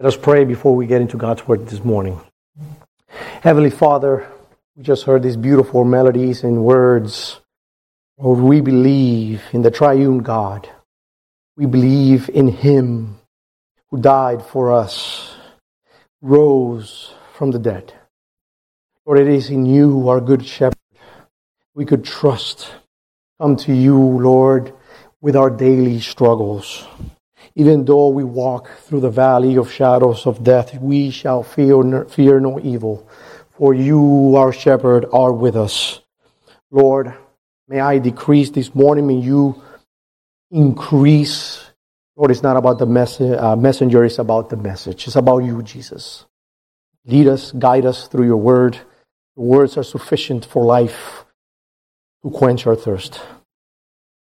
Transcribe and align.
Let 0.00 0.14
us 0.14 0.16
pray 0.16 0.44
before 0.46 0.74
we 0.74 0.86
get 0.86 1.02
into 1.02 1.18
God's 1.18 1.46
Word 1.46 1.68
this 1.68 1.84
morning. 1.84 2.18
Heavenly 3.42 3.68
Father, 3.68 4.26
we 4.74 4.82
just 4.82 5.04
heard 5.04 5.22
these 5.22 5.36
beautiful 5.36 5.84
melodies 5.84 6.42
and 6.42 6.64
words. 6.64 7.38
Lord, 8.16 8.38
we 8.38 8.62
believe 8.62 9.42
in 9.52 9.60
the 9.60 9.70
triune 9.70 10.20
God. 10.20 10.70
We 11.54 11.66
believe 11.66 12.30
in 12.30 12.48
Him 12.48 13.18
who 13.90 14.00
died 14.00 14.42
for 14.42 14.72
us, 14.72 15.34
rose 16.22 17.12
from 17.34 17.50
the 17.50 17.58
dead. 17.58 17.92
Lord, 19.04 19.18
it 19.18 19.28
is 19.28 19.50
in 19.50 19.66
you, 19.66 20.08
our 20.08 20.22
good 20.22 20.46
shepherd, 20.46 20.78
we 21.74 21.84
could 21.84 22.06
trust. 22.06 22.72
Come 23.38 23.54
to 23.56 23.74
you, 23.74 23.98
Lord, 23.98 24.72
with 25.20 25.36
our 25.36 25.50
daily 25.50 26.00
struggles. 26.00 26.86
Even 27.60 27.84
though 27.84 28.08
we 28.08 28.24
walk 28.24 28.70
through 28.84 29.00
the 29.00 29.10
valley 29.10 29.56
of 29.56 29.70
shadows 29.70 30.24
of 30.24 30.42
death, 30.42 30.80
we 30.80 31.10
shall 31.10 31.42
fear, 31.42 32.06
fear 32.06 32.40
no 32.40 32.58
evil, 32.58 33.06
for 33.50 33.74
you, 33.74 34.34
our 34.34 34.50
shepherd, 34.50 35.04
are 35.12 35.30
with 35.30 35.56
us. 35.56 36.00
Lord, 36.70 37.12
may 37.68 37.78
I 37.78 37.98
decrease 37.98 38.48
this 38.48 38.74
morning, 38.74 39.06
may 39.08 39.20
you 39.20 39.60
increase. 40.50 41.70
Lord, 42.16 42.30
it's 42.30 42.42
not 42.42 42.56
about 42.56 42.78
the 42.78 42.86
mess- 42.86 43.20
uh, 43.20 43.56
messenger, 43.56 44.04
it's 44.04 44.18
about 44.18 44.48
the 44.48 44.56
message. 44.56 45.06
It's 45.06 45.16
about 45.16 45.44
you, 45.44 45.62
Jesus. 45.62 46.24
Lead 47.04 47.26
us, 47.26 47.52
guide 47.52 47.84
us 47.84 48.08
through 48.08 48.24
your 48.24 48.38
word. 48.38 48.78
Your 49.36 49.44
words 49.44 49.76
are 49.76 49.84
sufficient 49.84 50.46
for 50.46 50.64
life 50.64 51.26
to 52.22 52.30
quench 52.30 52.66
our 52.66 52.74
thirst. 52.74 53.20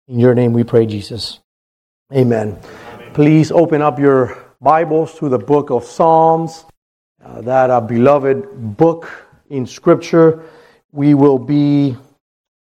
In 0.08 0.20
your 0.20 0.34
name 0.34 0.54
we 0.54 0.64
pray, 0.64 0.88
Jesus. 0.88 1.40
Amen. 2.12 2.58
Please 3.18 3.52
open 3.52 3.82
up 3.82 3.98
your 3.98 4.38
Bibles 4.62 5.18
to 5.18 5.28
the 5.28 5.40
book 5.40 5.72
of 5.72 5.84
Psalms, 5.84 6.66
uh, 7.26 7.42
that 7.42 7.72
uh, 7.72 7.82
beloved 7.82 8.78
book 8.78 9.10
in 9.50 9.66
Scripture. 9.66 10.44
We 10.92 11.16
will 11.16 11.40
be 11.40 11.98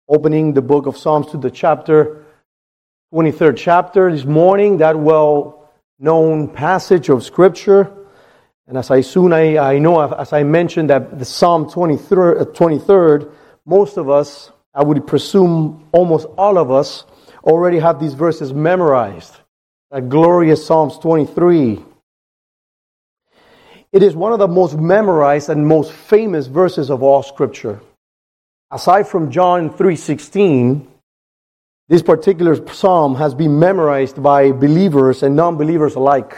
opening 0.08 0.54
the 0.54 0.62
book 0.62 0.86
of 0.86 0.96
Psalms 0.96 1.26
to 1.32 1.36
the 1.36 1.50
chapter, 1.50 2.24
23rd 3.12 3.58
chapter 3.58 4.10
this 4.10 4.24
morning, 4.24 4.78
that 4.78 4.98
well 4.98 5.70
known 5.98 6.48
passage 6.48 7.10
of 7.10 7.22
Scripture. 7.22 7.92
And 8.66 8.78
as 8.78 8.90
I 8.90 9.02
soon 9.02 9.34
I, 9.34 9.58
I 9.58 9.78
know, 9.78 10.00
as 10.00 10.32
I 10.32 10.44
mentioned, 10.44 10.88
that 10.88 11.18
the 11.18 11.26
Psalm 11.26 11.66
23rd, 11.66 12.54
23rd, 12.54 13.30
most 13.66 13.98
of 13.98 14.08
us, 14.08 14.50
I 14.72 14.82
would 14.82 15.06
presume 15.06 15.86
almost 15.92 16.26
all 16.38 16.56
of 16.56 16.70
us, 16.70 17.04
already 17.44 17.80
have 17.80 18.00
these 18.00 18.14
verses 18.14 18.54
memorized 18.54 19.34
that 19.90 20.08
glorious 20.08 20.66
Psalms 20.66 20.98
23. 20.98 21.82
It 23.90 24.02
is 24.02 24.14
one 24.14 24.34
of 24.34 24.38
the 24.38 24.48
most 24.48 24.76
memorized 24.76 25.48
and 25.48 25.66
most 25.66 25.92
famous 25.92 26.46
verses 26.46 26.90
of 26.90 27.02
all 27.02 27.22
scripture. 27.22 27.80
Aside 28.70 29.08
from 29.08 29.30
John 29.30 29.70
3:16, 29.70 30.86
this 31.88 32.02
particular 32.02 32.54
psalm 32.66 33.14
has 33.14 33.34
been 33.34 33.58
memorized 33.58 34.22
by 34.22 34.52
believers 34.52 35.22
and 35.22 35.34
non-believers 35.34 35.94
alike. 35.94 36.36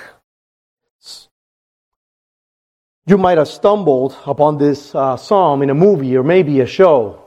You 3.07 3.19
might 3.19 3.39
have 3.39 3.49
stumbled 3.49 4.17
upon 4.27 4.59
this 4.59 4.95
uh, 4.95 5.17
psalm 5.17 5.63
in 5.63 5.71
a 5.71 5.75
movie 5.75 6.17
or 6.17 6.23
maybe 6.23 6.61
a 6.61 6.67
show. 6.67 7.19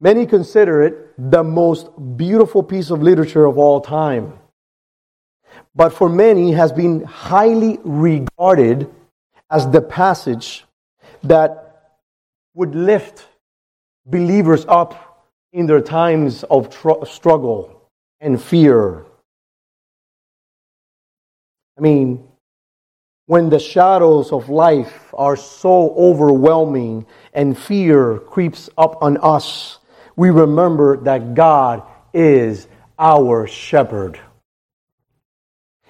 Many 0.00 0.24
consider 0.24 0.82
it 0.82 0.94
the 1.18 1.44
most 1.44 1.90
beautiful 2.16 2.62
piece 2.62 2.90
of 2.90 3.02
literature 3.02 3.44
of 3.44 3.58
all 3.58 3.82
time 3.82 4.38
but 5.76 5.90
for 5.90 6.08
many 6.08 6.52
has 6.52 6.72
been 6.72 7.04
highly 7.04 7.78
regarded 7.84 8.90
as 9.50 9.70
the 9.70 9.82
passage 9.82 10.64
that 11.22 12.00
would 12.54 12.74
lift 12.74 13.26
believers 14.06 14.64
up 14.66 15.28
in 15.52 15.66
their 15.66 15.82
times 15.82 16.44
of 16.44 16.70
tr- 16.70 17.04
struggle 17.04 17.88
and 18.20 18.42
fear. 18.42 19.04
I 21.76 21.82
mean, 21.82 22.26
when 23.26 23.50
the 23.50 23.58
shadows 23.58 24.32
of 24.32 24.48
life 24.48 25.12
are 25.12 25.36
so 25.36 25.90
overwhelming 25.94 27.04
and 27.34 27.58
fear 27.58 28.18
creeps 28.18 28.70
up 28.78 29.02
on 29.02 29.18
us, 29.18 29.78
we 30.14 30.30
remember 30.30 30.96
that 30.98 31.34
God 31.34 31.82
is 32.14 32.66
our 32.98 33.46
shepherd 33.46 34.18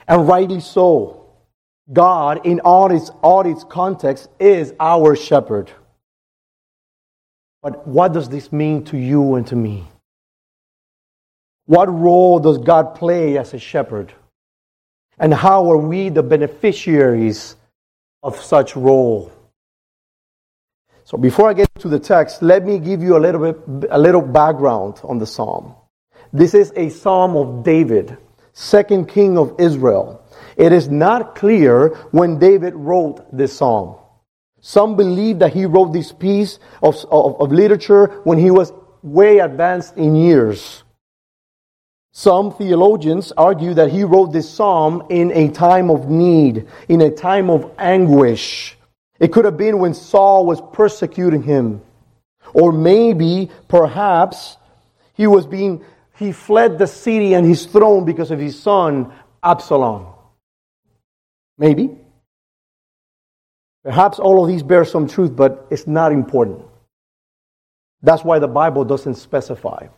and 0.09 0.29
rightly 0.29 0.61
so. 0.61 1.23
God, 1.93 2.45
in 2.45 2.61
all 2.61 2.91
its, 2.91 3.11
all 3.23 3.47
its 3.47 3.63
context, 3.65 4.29
is 4.41 4.75
our 4.81 5.15
shepherd. 5.15 5.71
But 7.63 7.87
what 7.87 8.13
does 8.13 8.29
this 8.29 8.53
mean 8.53 8.85
to 8.87 8.97
you 8.97 9.35
and 9.37 9.47
to 9.49 9.57
me? 9.57 9.85
What 11.67 11.93
role 11.93 12.39
does 12.39 12.59
God 12.59 12.95
play 12.95 13.39
as 13.39 13.55
a 13.55 13.59
shepherd? 13.59 14.13
And 15.19 15.33
how 15.33 15.71
are 15.71 15.79
we 15.79 16.09
the 16.09 16.23
beneficiaries 16.23 17.57
of 18.23 18.37
such 18.41 18.77
role? 18.77 19.33
So 21.05 21.17
before 21.17 21.49
I 21.49 21.55
get 21.55 21.69
to 21.79 21.89
the 21.89 21.99
text, 22.01 22.43
let 22.43 22.65
me 22.65 22.79
give 22.79 23.03
you 23.03 23.17
a 23.17 23.21
little 23.21 23.53
bit 23.53 23.89
a 23.91 23.99
little 23.99 24.23
background 24.23 25.01
on 25.05 25.19
the 25.19 25.27
psalm. 25.27 25.75
This 26.33 26.53
is 26.53 26.73
a 26.77 26.89
psalm 26.89 27.37
of 27.37 27.63
David 27.63 28.19
second 28.57 29.07
king 29.07 29.37
of 29.37 29.55
Israel. 29.59 30.25
It 30.57 30.73
is 30.73 30.89
not 30.89 31.35
clear 31.35 31.89
when 32.11 32.39
David 32.39 32.75
wrote 32.75 33.25
this 33.31 33.59
psalm. 33.59 33.97
Some 34.63 34.97
believe 34.97 35.41
that 35.41 35.53
he 35.53 35.67
wrote 35.67 35.93
this 35.93 36.11
piece 36.11 36.59
of, 36.83 36.97
of, 37.11 37.39
of, 37.39 37.53
literature 37.53 38.07
when 38.25 38.39
he 38.39 38.51
was 38.51 38.73
way 39.03 39.41
advanced 39.41 39.99
in 39.99 40.17
years. 40.17 40.83
Some 42.13 42.51
theologians 42.51 43.31
argue 43.37 43.75
that 43.75 43.91
he 43.91 44.05
wrote 44.05 44.33
this 44.33 44.49
psalm 44.49 45.07
in 45.11 45.33
a 45.33 45.51
time 45.51 45.91
of 45.91 46.09
need, 46.09 46.67
in 46.89 47.03
a 47.03 47.11
time 47.11 47.51
of 47.51 47.71
anguish. 47.79 48.79
It 49.21 49.33
could 49.33 49.45
have 49.45 49.59
been 49.59 49.79
when 49.79 49.93
Saul 49.93 50.47
was 50.47 50.63
persecuting 50.73 51.43
him. 51.43 51.83
Or 52.55 52.73
maybe, 52.73 53.51
perhaps, 53.69 54.57
he 55.13 55.27
was 55.27 55.47
being 55.47 55.85
he 56.17 56.33
fled 56.33 56.79
the 56.79 56.87
city 56.87 57.35
and 57.35 57.47
his 57.47 57.67
throne 57.67 58.05
because 58.05 58.31
of 58.31 58.39
his 58.39 58.59
son, 58.59 59.13
Absalom. 59.43 60.07
Maybe. 61.59 61.91
Perhaps 63.85 64.19
all 64.19 64.43
of 64.43 64.49
these 64.49 64.63
bear 64.63 64.85
some 64.85 65.07
truth, 65.07 65.37
but 65.37 65.67
it's 65.71 65.87
not 65.87 66.13
important. 66.13 66.63
That's 68.03 68.25
why 68.25 68.39
the 68.39 68.49
Bible 68.49 68.85
doesn't 68.85 69.15
specify. 69.15 69.89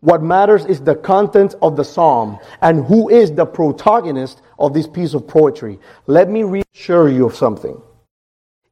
What 0.00 0.22
matters 0.22 0.64
is 0.64 0.80
the 0.80 0.96
content 0.96 1.54
of 1.62 1.76
the 1.76 1.84
psalm 1.84 2.38
and 2.60 2.84
who 2.84 3.08
is 3.08 3.32
the 3.32 3.46
protagonist 3.46 4.42
of 4.58 4.74
this 4.74 4.86
piece 4.86 5.14
of 5.14 5.28
poetry. 5.28 5.78
Let 6.06 6.28
me 6.28 6.42
reassure 6.42 7.08
you 7.08 7.26
of 7.26 7.36
something. 7.36 7.80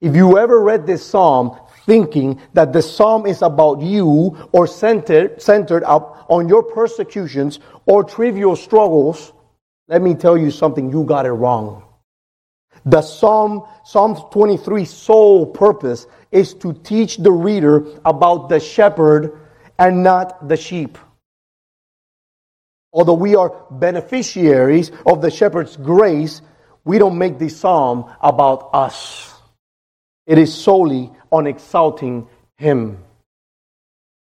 If 0.01 0.17
you 0.17 0.39
ever 0.39 0.61
read 0.61 0.87
this 0.87 1.05
psalm 1.05 1.57
thinking 1.91 2.41
that 2.55 2.73
the 2.73 2.81
psalm 2.81 3.27
is 3.27 3.43
about 3.43 3.81
you 3.81 4.39
or 4.53 4.65
centered, 4.69 5.43
centered 5.43 5.83
up 5.83 6.25
on 6.29 6.49
your 6.49 6.63
persecutions 6.63 7.59
or 7.85 8.05
trivial 8.05 8.55
struggles, 8.55 9.33
let 9.89 10.01
me 10.01 10.15
tell 10.15 10.39
you 10.39 10.53
something, 10.53 10.93
you 10.93 11.03
got 11.03 11.27
it 11.27 11.33
wrong. 11.33 11.83
The 12.85 13.03
Psalm, 13.03 13.67
Psalm 13.85 14.15
23 14.31 14.85
sole 14.85 15.47
purpose 15.47 16.07
is 16.31 16.55
to 16.63 16.75
teach 16.75 17.17
the 17.17 17.33
reader 17.33 17.85
about 18.05 18.49
the 18.49 18.61
shepherd 18.61 19.41
and 19.77 20.05
not 20.05 20.47
the 20.49 20.57
sheep. 20.57 20.97
Although 22.93 23.15
we 23.15 23.35
are 23.35 23.67
beneficiaries 23.69 24.93
of 25.05 25.23
the 25.23 25.31
shepherd's 25.33 25.77
grace, 25.77 26.41
we 26.85 26.99
don't 26.99 27.19
make 27.19 27.41
this 27.41 27.59
psalm 27.59 28.09
about 28.23 28.71
us. 28.73 29.40
It 30.31 30.39
is 30.39 30.55
solely 30.55 31.11
on 31.33 31.49
exalting 31.49 32.29
him. 32.57 32.99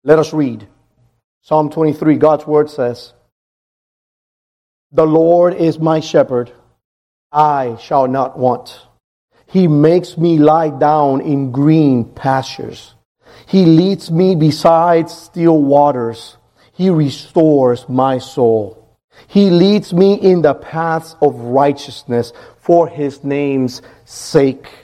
Let 0.03 0.19
us 0.19 0.35
read. 0.35 0.69
Psalm 1.41 1.71
23, 1.71 2.17
God's 2.17 2.47
word 2.47 2.69
says, 2.69 3.15
The 4.93 5.07
Lord 5.07 5.55
is 5.55 5.79
my 5.79 6.01
shepherd, 6.01 6.53
I 7.33 7.79
shall 7.81 8.07
not 8.07 8.39
want. 8.39 8.87
He 9.47 9.67
makes 9.67 10.19
me 10.19 10.37
lie 10.37 10.69
down 10.69 11.23
in 11.23 11.53
green 11.53 12.05
pastures. 12.05 12.95
He 13.47 13.65
leads 13.65 14.11
me 14.11 14.37
beside 14.37 15.09
still 15.09 15.63
waters. 15.63 16.37
He 16.75 16.91
restores 16.91 17.89
my 17.89 18.19
soul. 18.19 18.95
He 19.27 19.49
leads 19.49 19.95
me 19.95 20.17
in 20.17 20.43
the 20.43 20.53
paths 20.53 21.17
of 21.23 21.35
righteousness 21.37 22.35
for 22.59 22.89
his 22.89 23.25
name's 23.25 23.81
sake. 24.05 24.84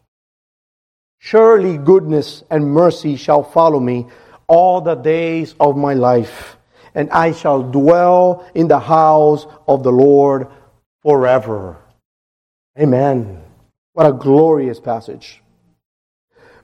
Surely 1.23 1.77
goodness 1.77 2.43
and 2.49 2.65
mercy 2.65 3.15
shall 3.15 3.43
follow 3.43 3.79
me 3.79 4.07
all 4.47 4.81
the 4.81 4.95
days 4.95 5.53
of 5.59 5.77
my 5.77 5.93
life, 5.93 6.57
and 6.95 7.11
I 7.11 7.31
shall 7.31 7.61
dwell 7.61 8.43
in 8.55 8.67
the 8.67 8.79
house 8.79 9.45
of 9.67 9.83
the 9.83 9.91
Lord 9.91 10.47
forever. 11.03 11.77
Amen. 12.77 13.43
What 13.93 14.07
a 14.07 14.13
glorious 14.13 14.79
passage. 14.79 15.43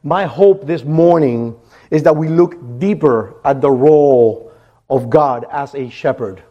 My 0.02 0.26
hope 0.26 0.66
this 0.66 0.84
morning 0.84 1.56
is 1.92 2.02
that 2.02 2.16
we 2.16 2.28
look 2.28 2.80
deeper 2.80 3.36
at 3.46 3.62
the 3.62 3.70
role 3.70 4.52
of 4.90 5.12
God 5.12 5.46
as 5.52 5.76
a 5.76 5.88
shepherd. 5.90 6.42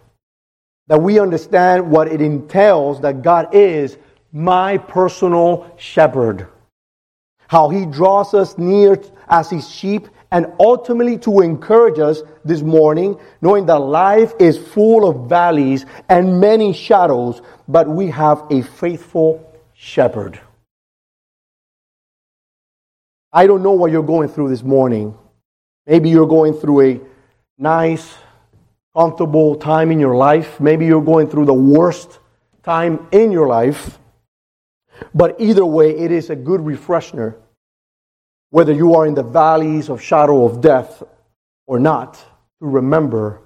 That 0.87 1.03
we 1.03 1.19
understand 1.19 1.91
what 1.91 2.06
it 2.06 2.20
entails 2.20 3.00
that 3.00 3.23
God 3.23 3.53
is 3.53 3.99
my 4.31 4.79
personal 4.79 5.75
shepherd. 5.76 6.47
How 7.48 7.69
he 7.69 7.87
draws 7.87 8.34
us 8.34 8.58
near 8.58 9.00
as 9.28 9.50
his 9.50 9.69
sheep 9.69 10.08
and 10.31 10.52
ultimately 10.58 11.19
to 11.19 11.40
encourage 11.40 11.98
us 11.98 12.22
this 12.44 12.62
morning, 12.62 13.19
knowing 13.40 13.66
that 13.66 13.78
life 13.78 14.32
is 14.38 14.58
full 14.58 15.08
of 15.08 15.28
valleys 15.28 15.87
and 16.08 16.40
many 16.40 16.72
shadows, 16.72 17.43
but 17.69 17.88
we 17.88 18.08
have 18.08 18.44
a 18.50 18.62
faithful 18.62 19.43
shepherd. 19.75 20.40
I 23.32 23.46
don't 23.46 23.62
know 23.62 23.72
what 23.72 23.93
you're 23.93 24.02
going 24.02 24.28
through 24.28 24.48
this 24.48 24.62
morning. 24.62 25.16
Maybe 25.87 26.08
you're 26.08 26.26
going 26.26 26.54
through 26.54 26.81
a 26.81 27.00
nice, 27.58 28.14
comfortable 28.96 29.56
time 29.56 29.93
in 29.93 30.00
your 30.00 30.16
life. 30.16 30.58
Maybe 30.58 30.87
you're 30.87 31.04
going 31.04 31.28
through 31.28 31.44
the 31.44 31.54
worst 31.54 32.19
time 32.62 33.06
in 33.12 33.31
your 33.31 33.46
life. 33.46 33.98
But 35.14 35.37
either 35.40 35.64
way, 35.64 35.96
it 35.96 36.10
is 36.10 36.31
a 36.31 36.37
good 36.37 36.60
refresher, 36.64 37.37
whether 38.50 38.72
you 38.72 38.94
are 38.94 39.06
in 39.06 39.14
the 39.14 39.22
valleys 39.22 39.88
of 39.88 40.02
shadow 40.02 40.44
of 40.44 40.60
death 40.60 41.02
or 41.66 41.78
not, 41.78 42.14
to 42.14 42.66
remember 42.66 43.40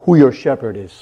who 0.00 0.16
your 0.16 0.32
shepherd 0.32 0.76
is. 0.76 0.92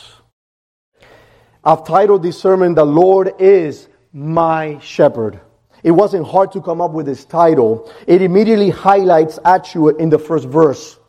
I've 1.64 1.86
titled 1.86 2.22
this 2.22 2.40
sermon, 2.40 2.74
The 2.74 2.84
Lord 2.84 3.34
is 3.38 3.88
My 4.12 4.78
Shepherd. 4.78 5.40
It 5.82 5.90
wasn't 5.90 6.26
hard 6.26 6.52
to 6.52 6.60
come 6.60 6.80
up 6.80 6.92
with 6.92 7.06
this 7.06 7.24
title. 7.24 7.90
It 8.06 8.22
immediately 8.22 8.70
highlights 8.70 9.38
Atua 9.44 9.96
in 9.96 10.10
the 10.10 10.18
first 10.18 10.46
verse. 10.46 10.99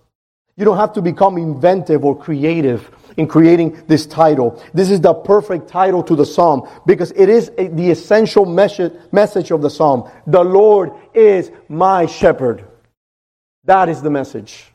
You 0.57 0.65
don't 0.65 0.77
have 0.77 0.93
to 0.93 1.01
become 1.01 1.37
inventive 1.37 2.03
or 2.03 2.17
creative 2.17 2.89
in 3.17 3.27
creating 3.27 3.83
this 3.87 4.05
title. 4.05 4.61
This 4.73 4.89
is 4.89 5.01
the 5.01 5.13
perfect 5.13 5.67
title 5.67 6.03
to 6.03 6.15
the 6.15 6.25
psalm 6.25 6.67
because 6.85 7.11
it 7.11 7.29
is 7.29 7.51
the 7.57 7.89
essential 7.89 8.45
message 8.45 9.51
of 9.51 9.61
the 9.61 9.69
psalm. 9.69 10.09
The 10.27 10.43
Lord 10.43 10.91
is 11.13 11.51
my 11.67 12.05
shepherd. 12.05 12.65
That 13.65 13.89
is 13.89 14.01
the 14.01 14.09
message. 14.09 14.65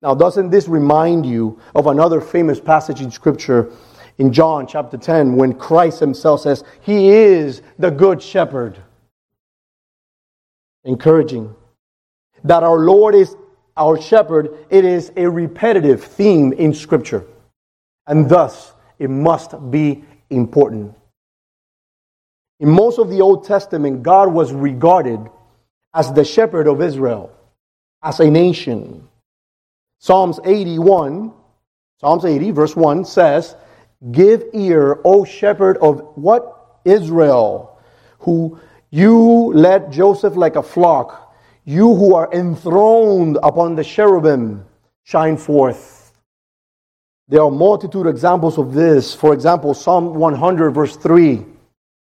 Now, 0.00 0.14
doesn't 0.14 0.50
this 0.50 0.68
remind 0.68 1.26
you 1.26 1.60
of 1.74 1.86
another 1.86 2.20
famous 2.20 2.60
passage 2.60 3.00
in 3.00 3.10
scripture 3.10 3.72
in 4.18 4.32
John 4.32 4.66
chapter 4.66 4.96
10 4.96 5.36
when 5.36 5.54
Christ 5.54 6.00
himself 6.00 6.42
says, 6.42 6.64
He 6.80 7.10
is 7.10 7.62
the 7.78 7.90
good 7.90 8.22
shepherd. 8.22 8.78
Encouraging. 10.84 11.54
That 12.44 12.62
our 12.62 12.78
Lord 12.78 13.14
is 13.14 13.34
our 13.78 14.00
shepherd, 14.00 14.66
it 14.68 14.84
is 14.84 15.12
a 15.16 15.28
repetitive 15.28 16.04
theme 16.04 16.52
in 16.52 16.74
Scripture. 16.74 17.24
And 18.06 18.28
thus, 18.28 18.72
it 18.98 19.08
must 19.08 19.54
be 19.70 20.04
important. 20.30 20.94
In 22.60 22.68
most 22.68 22.98
of 22.98 23.08
the 23.08 23.20
Old 23.20 23.44
Testament, 23.44 24.02
God 24.02 24.32
was 24.32 24.52
regarded 24.52 25.20
as 25.94 26.12
the 26.12 26.24
shepherd 26.24 26.66
of 26.66 26.82
Israel, 26.82 27.30
as 28.02 28.20
a 28.20 28.30
nation. 28.30 29.08
Psalms 30.00 30.40
81, 30.44 31.32
Psalms 32.00 32.24
80, 32.24 32.50
verse 32.50 32.76
1 32.76 33.04
says, 33.04 33.56
Give 34.12 34.44
ear, 34.52 35.00
O 35.04 35.24
shepherd 35.24 35.76
of 35.78 36.00
what? 36.16 36.80
Israel, 36.84 37.78
who 38.20 38.58
you 38.90 39.52
led 39.54 39.92
Joseph 39.92 40.36
like 40.36 40.56
a 40.56 40.62
flock. 40.62 41.27
You 41.68 41.94
who 41.94 42.14
are 42.14 42.32
enthroned 42.32 43.36
upon 43.42 43.74
the 43.74 43.84
cherubim, 43.84 44.64
shine 45.04 45.36
forth. 45.36 46.18
There 47.28 47.42
are 47.42 47.50
multitude 47.50 48.06
examples 48.06 48.56
of 48.56 48.72
this. 48.72 49.14
For 49.14 49.34
example, 49.34 49.74
Psalm 49.74 50.14
100 50.14 50.70
verse 50.70 50.96
3, 50.96 51.44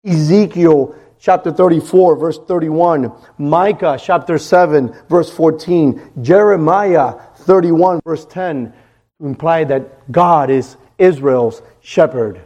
Ezekiel 0.04 0.96
chapter 1.19 1.52
34 1.52 2.16
verse 2.16 2.40
31, 2.40 3.12
Micah 3.38 4.00
chapter 4.02 4.40
7 4.40 4.96
verse 5.08 5.30
14, 5.30 6.14
Jeremiah 6.24 7.19
31 7.36 8.00
verse 8.04 8.25
10 8.25 8.74
imply 9.19 9.64
that 9.66 10.12
God 10.12 10.50
is 10.50 10.75
Israel's 10.98 11.62
shepherd. 11.81 12.42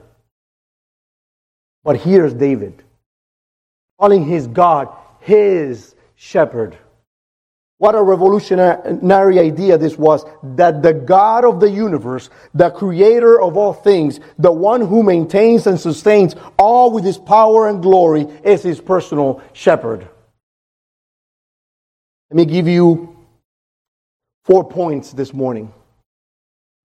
But 1.82 1.96
here's 1.96 2.34
David 2.34 2.84
calling 4.02 4.26
his 4.26 4.48
God 4.48 4.90
his 5.22 5.96
shepherd. 6.16 6.78
What 7.78 7.96
a 7.96 8.02
revolutionary 8.02 9.40
idea 9.40 9.78
this 9.78 9.98
was 9.98 10.24
that 10.42 10.82
the 10.82 10.94
God 10.94 11.44
of 11.44 11.60
the 11.60 11.70
universe, 11.70 12.30
the 12.54 12.70
creator 12.70 13.42
of 13.42 13.58
all 13.58 13.74
things, 13.74 14.22
the 14.40 14.52
one 14.52 14.80
who 14.80 15.04
maintains 15.04 15.68
and 15.68 15.78
sustains 15.78 16.36
all 16.58 16.92
with 16.92 17.04
his 17.04 17.18
power 17.18 17.68
and 17.68 17.82
glory, 17.82 18.28
is 18.46 18.64
his 18.64 18.80
personal 18.80 19.42
shepherd. 19.52 20.08
Let 22.30 22.38
me 22.38 22.46
give 22.46 22.68
you 22.68 23.18
four 24.46 24.64
points 24.64 25.12
this 25.12 25.34
morning. 25.34 25.74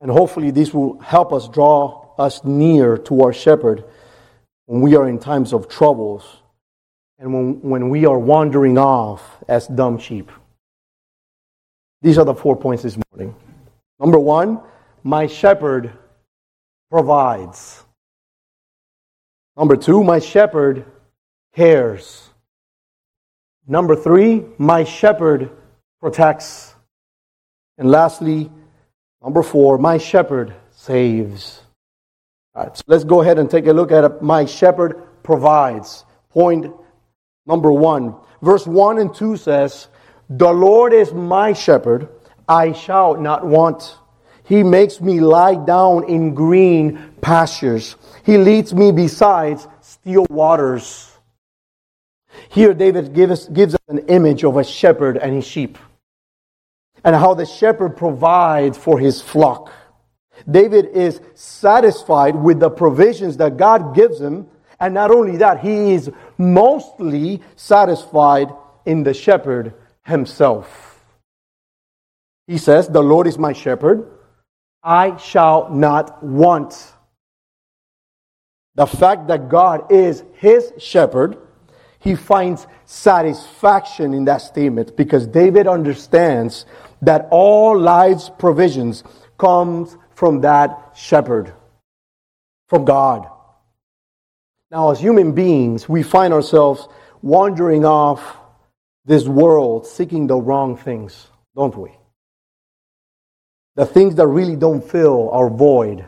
And 0.01 0.11
hopefully, 0.11 0.51
this 0.51 0.75
will 0.75 0.99
help 0.99 1.33
us 1.33 1.49
draw 1.49 2.15
us 2.19 2.43
near 2.43 2.99
to 2.99 3.23
our 3.23 3.33
shepherd 3.33 3.85
when 4.67 4.81
we 4.81 4.97
are 4.97 5.09
in 5.09 5.19
times 5.19 5.53
of 5.53 5.69
troubles 5.69 6.25
and 7.19 7.33
when, 7.33 7.61
when 7.61 7.89
we 7.91 8.07
are 8.07 8.19
wandering 8.19 8.77
off 8.77 9.39
as 9.47 9.69
dumb 9.69 9.99
sheep. 9.99 10.31
These 12.03 12.19
are 12.19 12.25
the 12.25 12.35
four 12.35 12.57
points 12.57 12.83
this 12.83 12.99
morning. 13.11 13.35
Number 13.99 14.19
one, 14.19 14.61
my 15.03 15.27
shepherd 15.27 15.93
provides. 16.91 17.85
Number 19.57 19.77
two, 19.77 20.03
my 20.03 20.19
shepherd 20.19 20.85
cares. 21.55 22.31
Number 23.67 23.95
three, 23.95 24.45
my 24.59 24.85
shepherd 24.85 25.51
protects. 26.01 26.75
And 27.79 27.91
lastly, 27.91 28.51
Number 29.23 29.43
four, 29.43 29.77
my 29.77 29.99
shepherd 29.99 30.55
saves. 30.71 31.61
All 32.55 32.65
right, 32.65 32.77
so 32.77 32.83
let's 32.87 33.05
go 33.05 33.21
ahead 33.21 33.39
and 33.39 33.51
take 33.51 33.67
a 33.67 33.73
look 33.73 33.93
at 33.93 34.05
it. 34.05 34.23
My 34.23 34.47
shepherd 34.47 35.03
provides. 35.23 36.05
Point 36.31 36.73
number 37.47 37.71
one. 37.71 38.17
Verse 38.41 38.67
1 38.67 38.99
and 38.99 39.15
2 39.15 39.37
says, 39.37 39.89
The 40.33 40.53
Lord 40.53 40.93
is 40.93 41.13
my 41.13 41.53
shepherd, 41.53 42.09
I 42.49 42.71
shall 42.71 43.17
not 43.17 43.45
want. 43.45 43.97
He 44.45 44.63
makes 44.63 45.01
me 45.01 45.19
lie 45.19 45.57
down 45.57 46.09
in 46.09 46.35
green 46.35 47.15
pastures. 47.21 47.97
He 48.25 48.39
leads 48.39 48.73
me 48.73 48.93
beside 48.93 49.59
still 49.81 50.27
waters. 50.31 51.11
Here, 52.49 52.73
David 52.75 53.13
gives, 53.13 53.49
gives 53.49 53.75
us 53.75 53.81
an 53.89 53.99
image 54.07 54.45
of 54.45 54.57
a 54.57 54.63
shepherd 54.63 55.17
and 55.17 55.35
his 55.35 55.45
sheep 55.45 55.77
and 57.03 57.17
how 57.17 57.35
the 57.35 57.47
shepherd 57.47 57.97
provides 57.97 58.79
for 58.79 59.01
his 59.01 59.21
flock. 59.21 59.73
David 60.49 60.87
is 60.87 61.21
satisfied 61.35 62.37
with 62.37 62.61
the 62.61 62.71
provisions 62.71 63.37
that 63.39 63.57
God 63.57 63.97
gives 63.97 64.21
him, 64.21 64.47
and 64.79 64.95
not 64.95 65.11
only 65.11 65.39
that, 65.39 65.59
he 65.59 65.93
is 65.93 66.11
mostly 66.39 67.43
satisfied 67.57 68.49
in 68.87 69.03
the 69.03 69.13
shepherd 69.13 69.75
himself. 70.11 71.03
He 72.47 72.59
says, 72.59 72.89
The 72.89 73.03
Lord 73.03 73.27
is 73.27 73.39
my 73.39 73.53
shepherd, 73.53 74.07
I 74.83 75.17
shall 75.17 75.71
not 75.71 76.23
want. 76.23 76.75
The 78.75 78.87
fact 78.87 79.29
that 79.29 79.49
God 79.49 79.91
is 79.91 80.23
his 80.35 80.73
shepherd 80.79 81.39
he 82.01 82.15
finds 82.15 82.67
satisfaction 82.87 84.15
in 84.15 84.25
that 84.25 84.39
statement 84.39 84.97
because 84.97 85.27
David 85.27 85.67
understands 85.67 86.65
that 87.03 87.29
all 87.31 87.79
life's 87.79 88.31
provisions 88.39 89.05
comes 89.39 89.97
from 90.15 90.41
that 90.41 90.93
shepherd, 90.95 91.53
from 92.69 92.87
God. 92.87 93.29
Now, 94.71 94.91
as 94.91 95.01
human 95.01 95.33
beings, 95.33 95.89
we 95.89 96.03
find 96.03 96.33
ourselves 96.33 96.89
wandering 97.21 97.85
off 97.85 98.39
this 99.11 99.27
world 99.27 99.89
seeking 99.89 100.29
the 100.29 100.37
wrong 100.37 100.77
things, 100.77 101.27
don't 101.57 101.77
we? 101.77 101.91
The 103.75 103.85
things 103.85 104.15
that 104.15 104.27
really 104.29 104.55
don't 104.55 104.89
fill 104.89 105.31
our 105.31 105.51
void. 105.51 106.07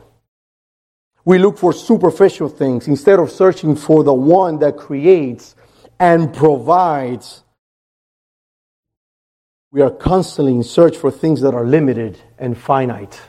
We 1.25 1.39
look 1.39 1.59
for 1.59 1.73
superficial 1.73 2.49
things 2.49 2.87
instead 2.87 3.19
of 3.19 3.33
searching 3.33 3.75
for 3.75 4.05
the 4.05 4.15
one 4.15 4.61
that 4.61 4.77
creates 4.77 5.57
and 5.99 6.33
provides. 6.33 7.43
We 9.73 9.83
are 9.83 9.91
constantly 9.91 10.55
in 10.55 10.63
search 10.63 10.97
for 10.97 11.11
things 11.11 11.41
that 11.41 11.55
are 11.55 11.67
limited 11.67 12.21
and 12.39 12.57
finite. 12.57 13.21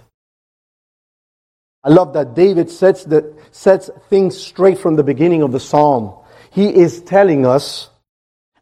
I 1.83 1.89
love 1.89 2.13
that 2.13 2.35
David 2.35 2.69
sets, 2.69 3.05
the, 3.05 3.35
sets 3.49 3.89
things 4.07 4.37
straight 4.37 4.77
from 4.77 4.97
the 4.97 5.03
beginning 5.03 5.41
of 5.41 5.51
the 5.51 5.59
psalm. 5.59 6.13
He 6.51 6.69
is 6.69 7.01
telling 7.01 7.47
us, 7.47 7.89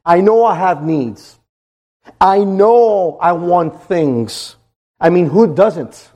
I 0.06 0.22
know 0.22 0.46
I 0.46 0.56
have 0.56 0.84
needs. 0.84 1.40
I 2.20 2.40
know 2.44 3.18
I 3.22 3.34
want 3.34 3.84
things. 3.84 4.56
I 5.00 5.10
mean, 5.10 5.28
who 5.28 5.54
doesn't? 5.54 6.12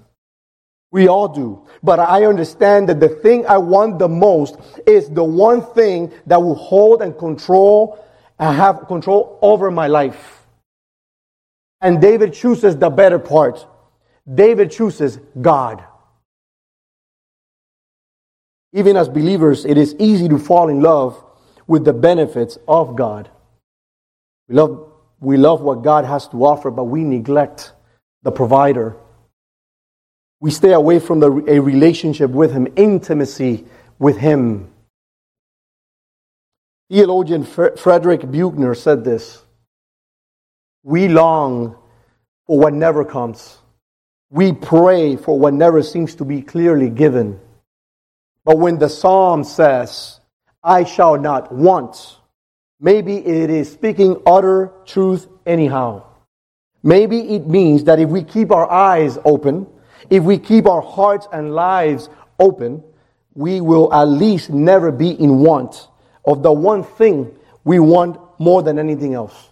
We 0.91 1.07
all 1.07 1.27
do. 1.27 1.67
But 1.83 1.99
I 1.99 2.25
understand 2.25 2.89
that 2.89 2.99
the 2.99 3.09
thing 3.09 3.45
I 3.47 3.57
want 3.57 3.99
the 3.99 4.07
most 4.07 4.57
is 4.87 5.09
the 5.09 5.23
one 5.23 5.61
thing 5.61 6.11
that 6.25 6.41
will 6.41 6.55
hold 6.55 7.01
and 7.01 7.17
control 7.17 8.03
and 8.39 8.55
have 8.55 8.87
control 8.87 9.37
over 9.41 9.69
my 9.71 9.87
life. 9.87 10.45
And 11.81 12.01
David 12.01 12.33
chooses 12.33 12.77
the 12.77 12.89
better 12.89 13.19
part. 13.19 13.65
David 14.33 14.71
chooses 14.71 15.19
God. 15.39 15.83
Even 18.73 18.97
as 18.97 19.07
believers, 19.07 19.65
it 19.65 19.77
is 19.77 19.95
easy 19.99 20.27
to 20.29 20.37
fall 20.39 20.69
in 20.69 20.81
love 20.81 21.21
with 21.67 21.85
the 21.85 21.93
benefits 21.93 22.57
of 22.67 22.95
God. 22.95 23.29
We 24.47 24.55
love, 24.55 24.91
we 25.19 25.37
love 25.37 25.61
what 25.61 25.83
God 25.83 26.05
has 26.05 26.27
to 26.29 26.45
offer, 26.45 26.71
but 26.71 26.85
we 26.85 27.03
neglect 27.03 27.73
the 28.23 28.31
provider. 28.31 28.95
We 30.39 30.51
stay 30.51 30.73
away 30.73 30.99
from 30.99 31.19
the, 31.19 31.31
a 31.47 31.59
relationship 31.59 32.29
with 32.31 32.51
Him, 32.51 32.67
intimacy 32.75 33.65
with 33.97 34.17
Him. 34.17 34.71
Theologian 36.89 37.43
Frederick 37.43 38.29
Buechner 38.29 38.75
said 38.75 39.03
this 39.03 39.41
We 40.83 41.07
long 41.07 41.75
for 42.45 42.59
what 42.59 42.73
never 42.73 43.03
comes. 43.03 43.57
We 44.29 44.53
pray 44.53 45.15
for 45.15 45.39
what 45.39 45.53
never 45.53 45.81
seems 45.81 46.15
to 46.15 46.25
be 46.25 46.41
clearly 46.41 46.89
given. 46.89 47.39
But 48.43 48.59
when 48.59 48.77
the 48.77 48.89
psalm 48.89 49.43
says, 49.43 50.19
I 50.63 50.83
shall 50.83 51.19
not 51.19 51.51
want, 51.51 52.17
maybe 52.85 53.15
it 53.17 53.49
is 53.49 53.71
speaking 53.71 54.21
utter 54.27 54.71
truth 54.85 55.27
anyhow. 55.43 56.03
Maybe 56.83 57.19
it 57.35 57.47
means 57.47 57.85
that 57.85 57.99
if 57.99 58.09
we 58.09 58.23
keep 58.23 58.51
our 58.51 58.71
eyes 58.71 59.17
open, 59.25 59.65
if 60.11 60.23
we 60.23 60.37
keep 60.37 60.67
our 60.67 60.83
hearts 60.83 61.27
and 61.33 61.55
lives 61.55 62.09
open, 62.39 62.83
we 63.33 63.59
will 63.59 63.91
at 63.91 64.03
least 64.03 64.51
never 64.51 64.91
be 64.91 65.09
in 65.09 65.39
want 65.39 65.87
of 66.25 66.43
the 66.43 66.51
one 66.51 66.83
thing 66.83 67.35
we 67.63 67.79
want 67.79 68.19
more 68.39 68.61
than 68.61 68.77
anything 68.77 69.15
else. 69.15 69.49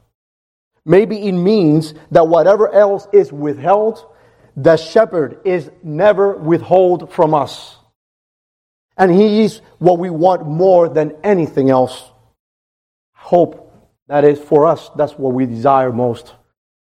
Maybe 0.86 1.18
it 1.28 1.32
means 1.32 1.96
that 2.12 2.28
whatever 2.28 2.72
else 2.72 3.08
is 3.12 3.34
withheld, 3.34 4.06
the 4.56 4.78
shepherd 4.78 5.40
is 5.44 5.72
never 5.82 6.36
withhold 6.36 7.12
from 7.12 7.34
us. 7.34 7.78
And 8.96 9.12
He 9.12 9.44
is 9.44 9.60
what 9.80 9.98
we 9.98 10.12
want 10.12 10.46
more 10.46 10.88
than 10.88 11.16
anything 11.24 11.72
else. 11.72 12.12
Hope, 13.24 13.72
that 14.08 14.26
is 14.26 14.38
for 14.40 14.66
us, 14.68 14.90
that's 14.98 15.14
what 15.14 15.34
we 15.34 15.46
desire 15.46 15.92
most. 15.92 16.36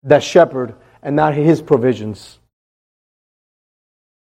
that 0.03 0.23
shepherd 0.23 0.75
and 1.01 1.15
not 1.15 1.33
His 1.33 1.61
provisions. 1.61 2.39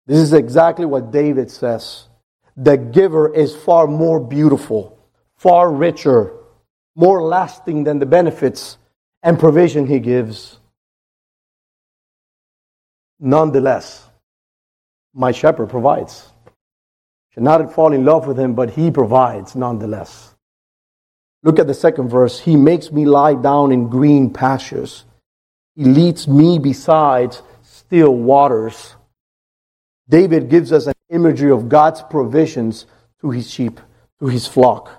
This 0.08 0.20
is 0.20 0.34
exactly 0.34 0.86
what 0.86 1.12
David 1.12 1.50
says. 1.52 2.08
The 2.56 2.78
giver 2.78 3.34
is 3.34 3.56
far 3.56 3.88
more 3.88 4.20
beautiful, 4.20 4.98
far 5.36 5.72
richer, 5.72 6.34
more 6.96 7.22
lasting 7.24 7.84
than 7.84 8.00
the 8.00 8.06
benefits 8.06 8.78
and 9.24 9.40
provision 9.40 9.88
he 9.88 10.00
gives. 10.00 10.60
Nonetheless, 13.20 14.08
my 15.14 15.32
shepherd 15.32 15.70
provides. 15.70 16.30
Should 17.34 17.44
not 17.44 17.74
fall 17.74 17.92
in 17.92 18.06
love 18.06 18.28
with 18.28 18.40
him, 18.40 18.54
but 18.54 18.70
he 18.70 18.92
provides 18.92 19.56
nonetheless. 19.56 20.35
Look 21.46 21.60
at 21.60 21.68
the 21.68 21.76
second 21.76 22.10
verse. 22.10 22.40
He 22.40 22.56
makes 22.56 22.92
me 22.92 23.06
lie 23.06 23.36
down 23.36 23.72
in 23.72 23.88
green 23.88 24.32
pastures. 24.34 25.06
He 25.76 25.86
leads 25.86 26.28
me 26.28 26.58
beside 26.58 27.38
still 27.62 28.16
waters. 28.16 28.96
David 30.10 30.50
gives 30.50 30.72
us 30.72 30.88
an 30.88 30.96
imagery 31.12 31.52
of 31.52 31.70
God's 31.70 32.02
provisions 32.02 32.88
to 33.22 33.30
his 33.30 33.48
sheep, 33.50 33.80
to 34.20 34.26
his 34.26 34.48
flock. 34.48 34.90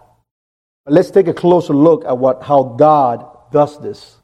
But 0.84 0.94
let's 0.94 1.10
take 1.10 1.26
a 1.26 1.34
closer 1.34 1.74
look 1.74 2.04
at 2.04 2.16
what, 2.16 2.44
how 2.44 2.62
God 2.62 3.26
does 3.50 3.80
this. 3.80 4.22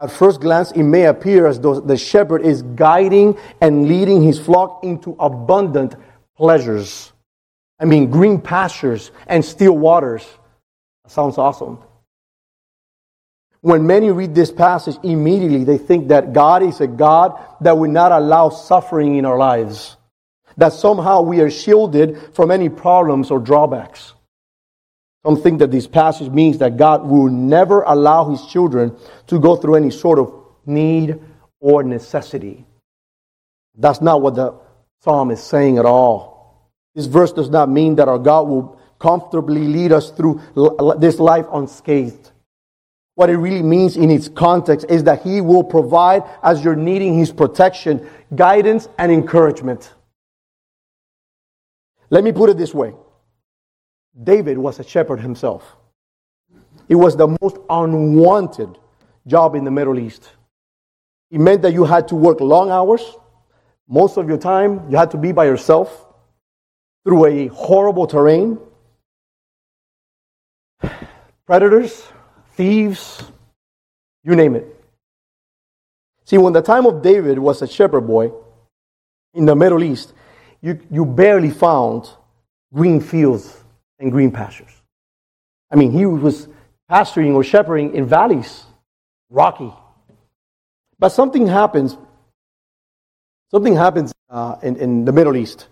At 0.00 0.12
first 0.12 0.40
glance, 0.40 0.70
it 0.70 0.84
may 0.84 1.06
appear 1.06 1.48
as 1.48 1.58
though 1.58 1.80
the 1.80 1.96
shepherd 1.96 2.42
is 2.42 2.62
guiding 2.62 3.36
and 3.60 3.88
leading 3.88 4.22
his 4.22 4.38
flock 4.38 4.84
into 4.84 5.16
abundant 5.18 5.96
pleasures. 6.36 7.12
I 7.80 7.86
mean, 7.86 8.08
green 8.08 8.40
pastures 8.40 9.10
and 9.26 9.44
still 9.44 9.76
waters. 9.76 10.24
Sounds 11.10 11.38
awesome. 11.38 11.78
When 13.60 13.86
many 13.86 14.10
read 14.10 14.34
this 14.34 14.52
passage, 14.52 14.96
immediately 15.02 15.64
they 15.64 15.78
think 15.78 16.08
that 16.08 16.32
God 16.32 16.62
is 16.62 16.80
a 16.80 16.86
God 16.86 17.38
that 17.60 17.76
will 17.76 17.90
not 17.90 18.12
allow 18.12 18.50
suffering 18.50 19.16
in 19.16 19.24
our 19.24 19.36
lives. 19.36 19.96
That 20.56 20.72
somehow 20.72 21.22
we 21.22 21.40
are 21.40 21.50
shielded 21.50 22.34
from 22.34 22.50
any 22.50 22.68
problems 22.68 23.30
or 23.30 23.40
drawbacks. 23.40 24.12
Some 25.26 25.40
think 25.40 25.58
that 25.58 25.70
this 25.70 25.86
passage 25.86 26.30
means 26.30 26.58
that 26.58 26.76
God 26.76 27.04
will 27.04 27.28
never 27.28 27.82
allow 27.82 28.30
his 28.30 28.46
children 28.46 28.96
to 29.26 29.40
go 29.40 29.56
through 29.56 29.74
any 29.74 29.90
sort 29.90 30.18
of 30.18 30.32
need 30.64 31.18
or 31.60 31.82
necessity. 31.82 32.64
That's 33.76 34.00
not 34.00 34.22
what 34.22 34.36
the 34.36 34.54
psalm 35.02 35.30
is 35.30 35.42
saying 35.42 35.78
at 35.78 35.84
all. 35.84 36.70
This 36.94 37.06
verse 37.06 37.32
does 37.32 37.50
not 37.50 37.68
mean 37.68 37.96
that 37.96 38.08
our 38.08 38.18
God 38.18 38.48
will 38.48 38.80
comfortably 38.98 39.66
lead 39.66 39.92
us 39.92 40.10
through 40.10 40.40
this 40.98 41.18
life 41.18 41.46
unscathed. 41.52 42.32
What 43.14 43.30
it 43.30 43.36
really 43.36 43.62
means 43.62 43.96
in 43.96 44.10
its 44.10 44.28
context 44.28 44.86
is 44.88 45.04
that 45.04 45.22
He 45.22 45.40
will 45.40 45.64
provide 45.64 46.22
as 46.42 46.62
you're 46.62 46.76
needing 46.76 47.18
His 47.18 47.32
protection, 47.32 48.08
guidance, 48.34 48.88
and 48.98 49.10
encouragement. 49.10 49.92
Let 52.10 52.24
me 52.24 52.32
put 52.32 52.50
it 52.50 52.56
this 52.56 52.72
way 52.72 52.94
David 54.22 54.58
was 54.58 54.78
a 54.78 54.84
shepherd 54.84 55.20
himself. 55.20 55.76
It 56.88 56.94
was 56.94 57.16
the 57.16 57.36
most 57.40 57.58
unwanted 57.68 58.78
job 59.26 59.54
in 59.54 59.64
the 59.64 59.70
Middle 59.70 59.98
East. 59.98 60.30
It 61.30 61.40
meant 61.40 61.62
that 61.62 61.72
you 61.72 61.84
had 61.84 62.08
to 62.08 62.14
work 62.14 62.40
long 62.40 62.70
hours, 62.70 63.02
most 63.88 64.18
of 64.18 64.28
your 64.28 64.36
time, 64.36 64.90
you 64.90 64.98
had 64.98 65.10
to 65.12 65.16
be 65.16 65.32
by 65.32 65.46
yourself 65.46 66.06
through 67.04 67.24
a 67.24 67.46
horrible 67.48 68.06
terrain. 68.06 68.58
Predators, 71.48 72.04
thieves, 72.52 73.22
you 74.22 74.36
name 74.36 74.54
it. 74.54 74.66
See, 76.24 76.38
when 76.38 76.52
the 76.52 76.62
time 76.62 76.86
of 76.86 77.02
David 77.02 77.38
was 77.38 77.62
a 77.62 77.66
shepherd 77.66 78.02
boy 78.02 78.30
in 79.32 79.46
the 79.46 79.56
Middle 79.56 79.82
East, 79.82 80.12
you, 80.60 80.78
you 80.90 81.04
barely 81.04 81.50
found 81.50 82.10
green 82.72 83.00
fields 83.00 83.64
and 83.98 84.12
green 84.12 84.30
pastures. 84.30 84.70
I 85.70 85.76
mean, 85.76 85.90
he 85.90 86.06
was 86.06 86.48
pasturing 86.88 87.34
or 87.34 87.42
shepherding 87.42 87.94
in 87.94 88.06
valleys, 88.06 88.64
rocky. 89.30 89.72
But 91.00 91.08
something 91.08 91.46
happens 91.46 91.96
Something 93.50 93.76
happens 93.76 94.12
uh, 94.28 94.56
in, 94.62 94.76
in 94.76 95.04
the 95.06 95.12
Middle 95.12 95.34
East. 95.34 95.68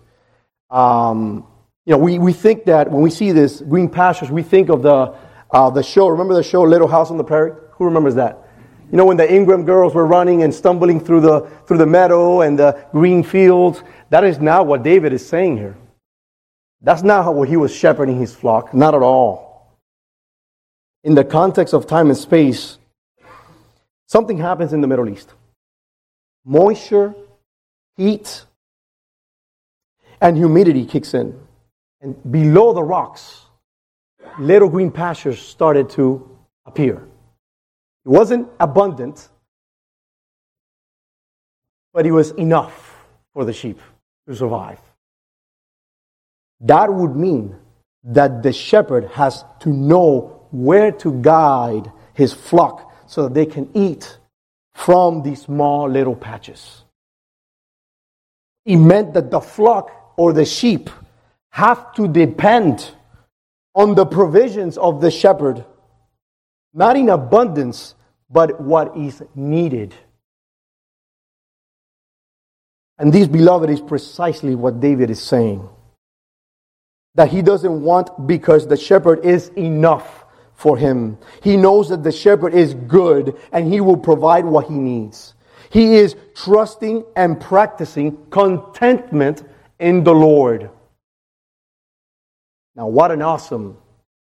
Um, 0.71 1.45
you 1.85 1.91
know, 1.91 1.99
we, 1.99 2.17
we 2.17 2.33
think 2.33 2.65
that 2.65 2.89
when 2.89 3.03
we 3.03 3.11
see 3.11 3.31
this 3.31 3.61
green 3.61 3.87
pastures, 3.87 4.31
we 4.31 4.41
think 4.41 4.69
of 4.69 4.81
the, 4.81 5.13
uh, 5.51 5.69
the 5.69 5.83
show. 5.83 6.07
Remember 6.07 6.33
the 6.33 6.43
show 6.43 6.63
Little 6.63 6.87
House 6.87 7.11
on 7.11 7.17
the 7.17 7.23
Prairie? 7.23 7.53
Who 7.71 7.85
remembers 7.85 8.15
that? 8.15 8.43
You 8.91 8.97
know, 8.97 9.05
when 9.05 9.17
the 9.17 9.31
Ingalls 9.31 9.65
girls 9.65 9.93
were 9.93 10.05
running 10.05 10.43
and 10.43 10.53
stumbling 10.53 10.99
through 10.99 11.21
the, 11.21 11.41
through 11.67 11.77
the 11.77 11.85
meadow 11.85 12.41
and 12.41 12.57
the 12.57 12.85
green 12.91 13.23
fields. 13.23 13.83
That 14.09 14.23
is 14.23 14.39
not 14.39 14.65
what 14.65 14.83
David 14.83 15.11
is 15.11 15.27
saying 15.27 15.57
here. 15.57 15.75
That's 16.81 17.03
not 17.03 17.23
how 17.23 17.41
he 17.41 17.57
was 17.57 17.75
shepherding 17.75 18.19
his 18.19 18.33
flock. 18.33 18.73
Not 18.73 18.95
at 18.95 19.01
all. 19.01 19.77
In 21.03 21.15
the 21.15 21.25
context 21.25 21.73
of 21.73 21.87
time 21.87 22.07
and 22.07 22.17
space, 22.17 22.77
something 24.05 24.37
happens 24.37 24.71
in 24.73 24.81
the 24.81 24.87
Middle 24.87 25.09
East. 25.09 25.33
Moisture 26.45 27.13
heat, 27.97 28.45
and 30.21 30.37
humidity 30.37 30.85
kicks 30.85 31.13
in. 31.13 31.37
And 31.99 32.31
below 32.31 32.73
the 32.73 32.83
rocks, 32.83 33.46
little 34.39 34.69
green 34.69 34.91
pastures 34.91 35.39
started 35.39 35.89
to 35.91 36.37
appear. 36.65 37.07
It 38.05 38.09
wasn't 38.09 38.47
abundant, 38.59 39.29
but 41.93 42.05
it 42.05 42.11
was 42.11 42.31
enough 42.31 42.95
for 43.33 43.45
the 43.45 43.53
sheep 43.53 43.79
to 44.27 44.35
survive. 44.35 44.79
That 46.61 46.93
would 46.93 47.15
mean 47.15 47.55
that 48.03 48.41
the 48.43 48.53
shepherd 48.53 49.05
has 49.11 49.43
to 49.59 49.69
know 49.69 50.47
where 50.51 50.91
to 50.93 51.21
guide 51.21 51.91
his 52.13 52.33
flock 52.33 52.91
so 53.05 53.23
that 53.23 53.33
they 53.33 53.45
can 53.45 53.69
eat 53.73 54.17
from 54.73 55.23
these 55.23 55.41
small 55.43 55.89
little 55.89 56.15
patches. 56.15 56.83
It 58.65 58.77
meant 58.77 59.13
that 59.13 59.31
the 59.31 59.41
flock 59.41 60.13
or 60.17 60.33
the 60.33 60.45
sheep 60.45 60.89
have 61.49 61.93
to 61.93 62.07
depend 62.07 62.91
on 63.77 63.93
the 63.93 64.05
provisions 64.07 64.75
of 64.79 65.01
the 65.01 65.11
shepherd, 65.11 65.63
not 66.73 66.97
in 66.97 67.09
abundance, 67.09 67.93
but 68.27 68.59
what 68.59 68.97
is 68.97 69.21
needed. 69.35 69.93
And 72.97 73.13
this, 73.13 73.27
beloved, 73.27 73.69
is 73.69 73.79
precisely 73.79 74.55
what 74.55 74.79
David 74.79 75.11
is 75.11 75.21
saying. 75.21 75.69
That 77.13 77.29
he 77.29 77.43
doesn't 77.43 77.83
want 77.83 78.25
because 78.25 78.67
the 78.67 78.77
shepherd 78.77 79.23
is 79.23 79.49
enough 79.49 80.25
for 80.55 80.75
him. 80.75 81.19
He 81.43 81.55
knows 81.55 81.89
that 81.89 82.01
the 82.01 82.11
shepherd 82.11 82.55
is 82.55 82.73
good 82.73 83.37
and 83.51 83.71
he 83.71 83.79
will 83.79 83.97
provide 83.97 84.45
what 84.45 84.65
he 84.65 84.73
needs. 84.73 85.35
He 85.69 85.97
is 85.97 86.15
trusting 86.33 87.05
and 87.15 87.39
practicing 87.39 88.25
contentment 88.31 89.43
in 89.79 90.03
the 90.03 90.15
Lord. 90.15 90.71
Now, 92.77 92.87
what 92.87 93.11
an 93.11 93.23
awesome 93.23 93.75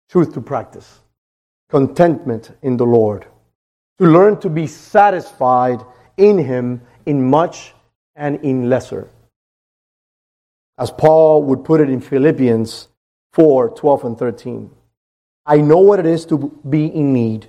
truth 0.09 0.33
to 0.33 0.41
practice 0.41 0.99
contentment 1.69 2.51
in 2.61 2.77
the 2.77 2.85
Lord. 2.85 3.25
To 3.99 4.05
learn 4.05 4.39
to 4.41 4.49
be 4.49 4.67
satisfied 4.67 5.79
in 6.17 6.37
Him 6.37 6.81
in 7.05 7.29
much 7.29 7.73
and 8.15 8.43
in 8.43 8.69
lesser. 8.69 9.07
As 10.77 10.91
Paul 10.91 11.43
would 11.43 11.63
put 11.63 11.79
it 11.79 11.89
in 11.89 12.01
Philippians 12.01 12.89
4 13.31 13.69
12 13.69 14.03
and 14.03 14.17
13. 14.17 14.69
I 15.45 15.57
know 15.57 15.79
what 15.79 15.99
it 15.99 16.05
is 16.05 16.25
to 16.25 16.37
be 16.69 16.85
in 16.85 17.13
need. 17.13 17.47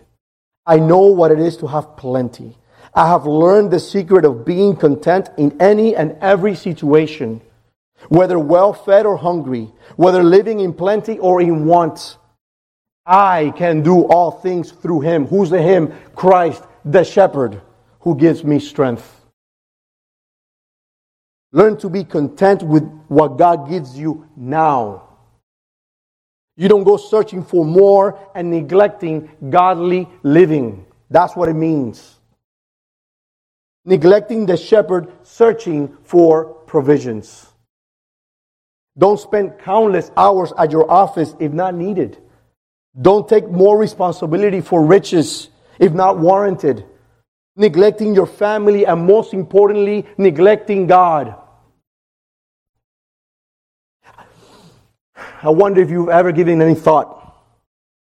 I 0.64 0.78
know 0.78 1.06
what 1.06 1.30
it 1.30 1.40
is 1.40 1.56
to 1.58 1.66
have 1.66 1.96
plenty. 1.96 2.56
I 2.94 3.08
have 3.08 3.26
learned 3.26 3.70
the 3.70 3.80
secret 3.80 4.24
of 4.24 4.44
being 4.44 4.76
content 4.76 5.28
in 5.36 5.60
any 5.60 5.96
and 5.96 6.16
every 6.20 6.54
situation, 6.54 7.40
whether 8.08 8.38
well 8.38 8.72
fed 8.72 9.06
or 9.06 9.16
hungry, 9.16 9.72
whether 9.96 10.22
living 10.22 10.60
in 10.60 10.72
plenty 10.72 11.18
or 11.18 11.40
in 11.40 11.64
want. 11.66 12.18
I 13.06 13.52
can 13.56 13.82
do 13.82 14.06
all 14.06 14.30
things 14.30 14.70
through 14.70 15.00
him. 15.00 15.26
Who's 15.26 15.50
the 15.50 15.60
him? 15.60 15.92
Christ, 16.14 16.62
the 16.84 17.04
shepherd, 17.04 17.60
who 18.00 18.16
gives 18.16 18.44
me 18.44 18.58
strength. 18.58 19.20
Learn 21.52 21.76
to 21.78 21.88
be 21.88 22.02
content 22.02 22.62
with 22.62 22.82
what 23.08 23.38
God 23.38 23.68
gives 23.68 23.96
you 23.96 24.26
now. 24.36 25.02
You 26.56 26.68
don't 26.68 26.84
go 26.84 26.96
searching 26.96 27.44
for 27.44 27.64
more 27.64 28.18
and 28.34 28.50
neglecting 28.50 29.30
godly 29.50 30.08
living. 30.22 30.86
That's 31.10 31.36
what 31.36 31.48
it 31.48 31.54
means. 31.54 32.18
Neglecting 33.84 34.46
the 34.46 34.56
shepherd, 34.56 35.12
searching 35.22 35.96
for 36.04 36.44
provisions. 36.44 37.53
Don't 38.96 39.18
spend 39.18 39.58
countless 39.58 40.10
hours 40.16 40.52
at 40.56 40.70
your 40.70 40.90
office 40.90 41.34
if 41.40 41.52
not 41.52 41.74
needed. 41.74 42.18
Don't 43.00 43.28
take 43.28 43.48
more 43.50 43.76
responsibility 43.76 44.60
for 44.60 44.84
riches 44.84 45.48
if 45.78 45.92
not 45.92 46.18
warranted. 46.18 46.84
Neglecting 47.56 48.14
your 48.14 48.26
family 48.26 48.86
and 48.86 49.06
most 49.06 49.34
importantly, 49.34 50.06
neglecting 50.16 50.86
God. 50.86 51.34
I 55.42 55.50
wonder 55.50 55.80
if 55.80 55.90
you've 55.90 56.08
ever 56.08 56.32
given 56.32 56.62
any 56.62 56.74
thought 56.74 57.20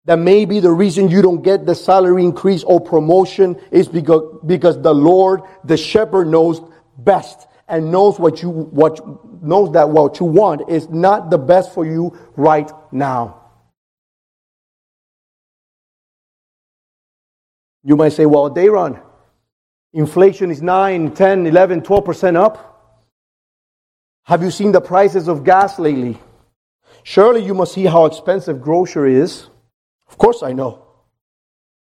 that 0.05 0.17
maybe 0.17 0.59
the 0.59 0.71
reason 0.71 1.09
you 1.09 1.21
don't 1.21 1.43
get 1.43 1.65
the 1.65 1.75
salary 1.75 2.23
increase 2.23 2.63
or 2.63 2.79
promotion 2.79 3.55
is 3.71 3.87
because, 3.87 4.39
because 4.45 4.81
the 4.81 4.93
Lord, 4.93 5.41
the 5.63 5.77
shepherd 5.77 6.27
knows 6.27 6.61
best 6.97 7.47
and 7.73 7.91
knows 7.91 8.19
what 8.19 8.43
you, 8.43 8.49
what, 8.51 9.01
knows 9.43 9.73
that 9.73 9.89
what 9.89 10.19
you 10.19 10.27
want 10.27 10.69
is 10.69 10.89
not 10.89 11.31
the 11.31 11.39
best 11.39 11.73
for 11.73 11.83
you 11.83 12.15
right 12.35 12.71
now. 12.91 13.41
You 17.83 17.95
might 17.95 18.13
say, 18.13 18.27
well, 18.27 18.51
Dayron, 18.51 19.01
inflation 19.91 20.51
is 20.51 20.61
9, 20.61 21.15
10, 21.15 21.47
11, 21.47 21.81
12% 21.81 22.35
up. 22.35 23.09
Have 24.25 24.43
you 24.43 24.51
seen 24.51 24.71
the 24.71 24.79
prices 24.79 25.27
of 25.27 25.43
gas 25.43 25.79
lately? 25.79 26.19
Surely 27.01 27.43
you 27.43 27.55
must 27.55 27.73
see 27.73 27.85
how 27.85 28.05
expensive 28.05 28.61
grocery 28.61 29.15
is. 29.15 29.49
Of 30.07 30.19
course 30.19 30.43
I 30.43 30.53
know. 30.53 30.82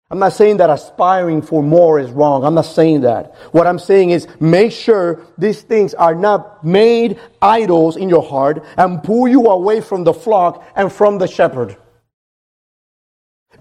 I'm 0.09 0.19
not 0.19 0.33
saying 0.33 0.57
that 0.57 0.69
aspiring 0.69 1.41
for 1.41 1.61
more 1.61 1.99
is 1.99 2.11
wrong. 2.11 2.45
I'm 2.45 2.53
not 2.53 2.65
saying 2.65 3.01
that. 3.01 3.35
What 3.51 3.67
I'm 3.67 3.79
saying 3.79 4.11
is 4.11 4.25
make 4.39 4.71
sure 4.71 5.25
these 5.37 5.61
things 5.61 5.93
are 5.93 6.15
not 6.15 6.63
made 6.63 7.19
idols 7.41 7.97
in 7.97 8.07
your 8.07 8.23
heart 8.23 8.63
and 8.77 9.03
pull 9.03 9.27
you 9.27 9.47
away 9.47 9.81
from 9.81 10.05
the 10.05 10.13
flock 10.13 10.65
and 10.77 10.91
from 10.91 11.17
the 11.17 11.27
shepherd. 11.27 11.75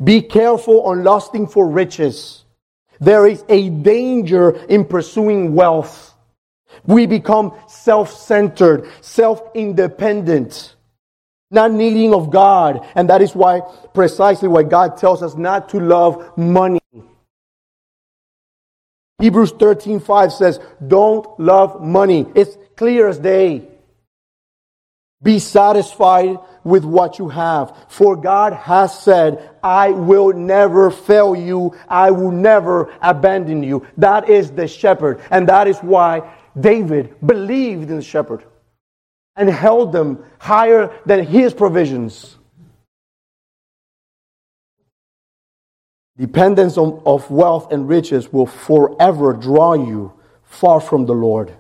Be 0.03 0.23
careful 0.23 0.83
on 0.83 1.03
lusting 1.03 1.49
for 1.49 1.69
riches. 1.69 2.45
There 3.01 3.27
is 3.27 3.45
a 3.49 3.69
danger 3.71 4.51
in 4.67 4.85
pursuing 4.85 5.55
wealth. 5.55 6.15
We 6.85 7.07
become 7.07 7.55
self-centered, 7.67 8.89
self-independent 9.01 10.76
not 11.51 11.73
needing 11.73 12.15
of 12.15 12.31
God. 12.31 12.87
And 12.95 13.09
that 13.11 13.23
is 13.23 13.35
why, 13.35 13.61
precisely 13.95 14.49
why 14.49 14.65
God 14.65 14.97
tells 14.97 15.23
us 15.23 15.35
not 15.35 15.69
to 15.71 15.81
love 15.81 16.37
money. 16.37 16.81
Hebrews 19.19 19.53
13, 19.53 20.01
5 20.01 20.33
says, 20.33 20.61
don't 20.87 21.27
love 21.41 21.83
money. 21.83 22.27
It's 22.35 22.57
clear 22.77 23.09
as 23.09 23.19
day. 23.19 23.69
Be 25.23 25.39
satisfied 25.39 26.39
with 26.63 26.85
what 26.85 27.19
you 27.19 27.31
have. 27.31 27.75
For 27.89 28.17
God 28.17 28.53
has 28.53 28.99
said, 28.99 29.51
I 29.63 29.91
will 29.91 30.33
never 30.35 30.91
fail 30.91 31.35
you. 31.35 31.75
I 31.89 32.11
will 32.11 32.31
never 32.31 32.93
abandon 33.01 33.63
you. 33.63 33.87
That 33.97 34.29
is 34.29 34.51
the 34.51 34.69
shepherd. 34.69 35.23
And 35.31 35.49
that 35.49 35.69
is 35.69 35.79
why 35.79 36.31
David 36.59 37.15
believed 37.27 37.91
in 37.91 37.97
the 37.97 38.03
shepherd 38.03 38.45
and 39.37 39.51
held 39.51 39.93
them 39.93 40.25
higher 40.39 40.93
than 41.05 41.25
his 41.25 41.53
provisions. 41.53 42.37
Dependence 46.17 46.79
on, 46.79 47.03
of 47.05 47.31
wealth 47.31 47.71
and 47.73 47.89
riches 47.89 48.33
will 48.33 48.47
forever 48.47 49.35
draw 49.35 49.75
you 49.75 50.15
far 50.43 50.81
from 50.81 51.05
the 51.05 51.13
Lord. 51.13 51.53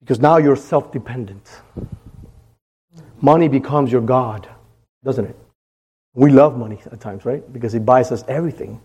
Because 0.00 0.20
now 0.20 0.36
you're 0.36 0.56
self 0.56 0.92
dependent. 0.92 1.48
Money 3.20 3.48
becomes 3.48 3.90
your 3.90 4.02
God, 4.02 4.48
doesn't 5.04 5.24
it? 5.24 5.36
We 6.14 6.30
love 6.30 6.58
money 6.58 6.78
at 6.84 7.00
times, 7.00 7.24
right? 7.24 7.50
Because 7.52 7.74
it 7.74 7.86
buys 7.86 8.12
us 8.12 8.24
everything. 8.28 8.80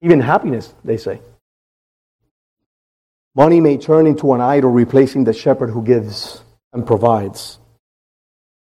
Even 0.00 0.20
happiness, 0.20 0.72
they 0.84 0.96
say. 0.96 1.20
Money 3.34 3.60
may 3.60 3.76
turn 3.76 4.06
into 4.06 4.32
an 4.32 4.40
idol, 4.40 4.70
replacing 4.70 5.24
the 5.24 5.32
shepherd 5.32 5.70
who 5.70 5.82
gives 5.82 6.42
and 6.72 6.86
provides. 6.86 7.58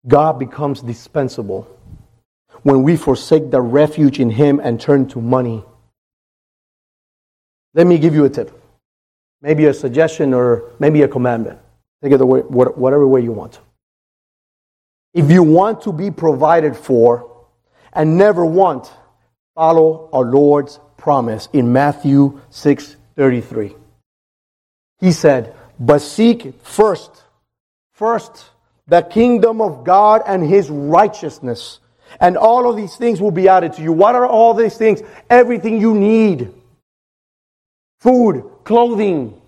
God 0.08 0.38
becomes 0.38 0.82
dispensable 0.82 1.68
when 2.62 2.84
we 2.84 2.96
forsake 2.96 3.50
the 3.50 3.62
refuge 3.62 4.20
in 4.20 4.30
Him 4.30 4.60
and 4.60 4.80
turn 4.80 5.08
to 5.10 5.22
money. 5.22 5.64
Let 7.74 7.88
me 7.88 7.98
give 7.98 8.14
you 8.14 8.26
a 8.26 8.30
tip. 8.30 8.52
Maybe 9.42 9.66
a 9.66 9.74
suggestion 9.74 10.34
or 10.34 10.72
maybe 10.78 11.02
a 11.02 11.08
commandment. 11.08 11.60
Take 12.04 12.14
it 12.14 12.18
the 12.18 12.26
way, 12.26 12.42
whatever 12.42 13.08
way 13.08 13.22
you 13.22 13.32
want. 13.32 13.60
If 15.14 15.32
you 15.32 15.44
want 15.44 15.82
to 15.82 15.94
be 15.94 16.12
provided 16.12 16.76
for 16.76 17.46
and 17.94 18.18
never 18.18 18.46
want, 18.46 18.92
follow 19.56 20.10
our 20.14 20.24
Lord's 20.24 20.80
promise 20.98 21.50
in 21.52 21.74
Matthew 21.74 22.42
6 22.50 22.96
33. 23.16 23.76
He 25.02 25.12
said, 25.12 25.54
But 25.80 26.00
seek 26.00 26.54
first, 26.64 27.12
first, 27.92 28.46
the 28.88 29.02
kingdom 29.02 29.60
of 29.60 29.84
God 29.84 30.22
and 30.26 30.48
his 30.48 30.70
righteousness. 30.70 31.80
And 32.20 32.38
all 32.38 32.70
of 32.70 32.78
these 32.78 32.96
things 32.96 33.20
will 33.20 33.32
be 33.32 33.48
added 33.48 33.74
to 33.74 33.82
you. 33.82 33.92
What 33.92 34.16
are 34.16 34.28
all 34.28 34.54
these 34.54 34.78
things? 34.78 35.02
Everything 35.30 35.82
you 35.82 35.96
need 35.96 36.54
food, 38.00 38.50
clothing. 38.64 39.42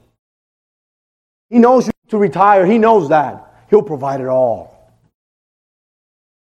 He 1.50 1.60
knows 1.60 1.88
you 1.88 1.94
to 2.10 2.18
retire. 2.18 2.66
He 2.66 2.78
knows 2.78 3.10
that. 3.10 3.66
He'll 3.70 3.84
provide 3.84 4.22
it 4.22 4.28
all. 4.28 4.92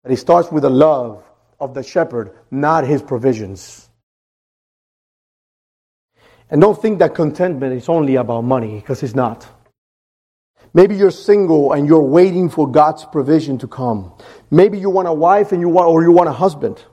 But 0.04 0.12
he 0.12 0.18
starts 0.18 0.52
with 0.52 0.64
the 0.64 0.70
love 0.70 1.24
of 1.60 1.74
the 1.74 1.84
shepherd, 1.84 2.32
not 2.52 2.86
his 2.86 3.02
provisions. 3.02 3.90
And 6.50 6.62
don't 6.62 6.80
think 6.80 7.00
that 7.00 7.16
contentment 7.16 7.74
is 7.74 7.90
only 7.90 8.16
about 8.16 8.42
money, 8.42 8.76
because 8.76 9.02
it's 9.04 9.16
not. 9.16 9.48
Maybe 10.74 10.96
you're 10.96 11.12
single 11.12 11.74
and 11.74 11.88
you're 11.88 12.02
waiting 12.02 12.50
for 12.50 12.70
God's 12.70 13.06
provision 13.06 13.58
to 13.60 13.68
come. 13.68 14.12
Maybe 14.50 14.80
you 14.80 14.90
want 14.90 15.08
a 15.08 15.14
wife 15.14 15.52
and 15.52 15.62
you 15.62 15.70
want, 15.70 15.88
or 15.88 16.02
you 16.02 16.12
want 16.12 16.30
a 16.30 16.34
husband. 16.34 16.84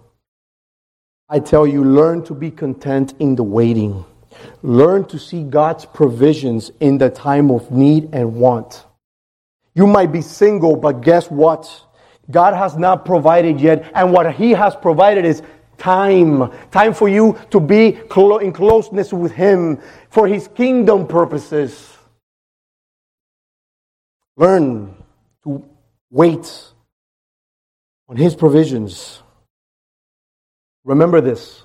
I 1.29 1.41
tell 1.41 1.67
you, 1.67 1.85
learn 1.85 2.25
to 2.25 2.35
be 2.35 2.51
content 2.51 3.15
in 3.19 3.37
the 3.37 3.43
waiting. 3.43 4.05
Learn 4.63 5.05
to 5.07 5.19
see 5.19 5.45
God's 5.45 5.87
provisions 5.87 6.71
in 6.81 6.99
the 6.99 7.09
time 7.09 7.51
of 7.51 7.71
need 7.71 8.11
and 8.13 8.35
want. 8.35 8.85
You 9.75 9.87
might 9.87 10.13
be 10.13 10.21
single, 10.23 10.77
but 10.77 11.01
guess 11.01 11.31
what? 11.31 11.85
God 12.31 12.55
has 12.55 12.77
not 12.77 13.05
provided 13.05 13.61
yet, 13.61 13.91
and 13.95 14.13
what 14.13 14.35
He 14.35 14.51
has 14.51 14.77
provided 14.77 15.25
is 15.25 15.43
time. 15.81 16.53
Time 16.71 16.95
for 16.95 17.09
you 17.09 17.37
to 17.51 17.59
be 17.59 17.89
in 17.97 18.53
closeness 18.53 19.13
with 19.13 19.33
Him 19.33 19.81
for 20.11 20.29
His 20.29 20.47
kingdom 20.47 21.09
purposes. 21.09 21.97
Learn 24.37 24.95
to 25.43 25.65
wait 26.11 26.47
on 28.09 28.17
His 28.17 28.37
provisions. 28.37 29.23
Remember 30.85 31.21
this 31.21 31.65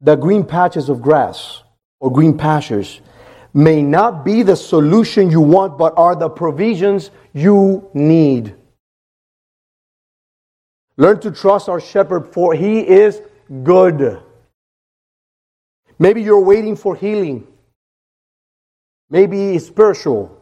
the 0.00 0.14
green 0.14 0.44
patches 0.44 0.88
of 0.88 1.02
grass 1.02 1.62
or 2.00 2.12
green 2.12 2.36
pastures 2.36 3.00
may 3.54 3.80
not 3.80 4.24
be 4.24 4.42
the 4.42 4.54
solution 4.54 5.30
you 5.30 5.40
want, 5.40 5.78
but 5.78 5.94
are 5.96 6.14
the 6.14 6.28
provisions 6.28 7.10
you 7.32 7.88
need. 7.94 8.54
Learn 10.96 11.20
to 11.20 11.30
trust 11.30 11.68
our 11.68 11.80
shepherd, 11.80 12.32
for 12.32 12.54
he 12.54 12.80
is 12.80 13.20
good. 13.62 14.22
Maybe 15.98 16.22
you're 16.22 16.40
waiting 16.40 16.76
for 16.76 16.96
healing. 16.96 17.46
Maybe 19.10 19.58
spiritual, 19.58 20.36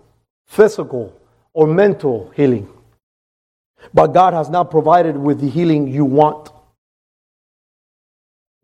physical, 0.47 1.19
or 1.53 1.67
mental 1.67 2.31
healing. 2.35 2.69
But 3.93 4.09
God 4.09 4.33
has 4.33 4.49
not 4.49 4.71
provided 4.71 5.17
with 5.17 5.41
the 5.41 5.49
healing 5.49 5.89
you 5.89 6.05
want. 6.05 6.51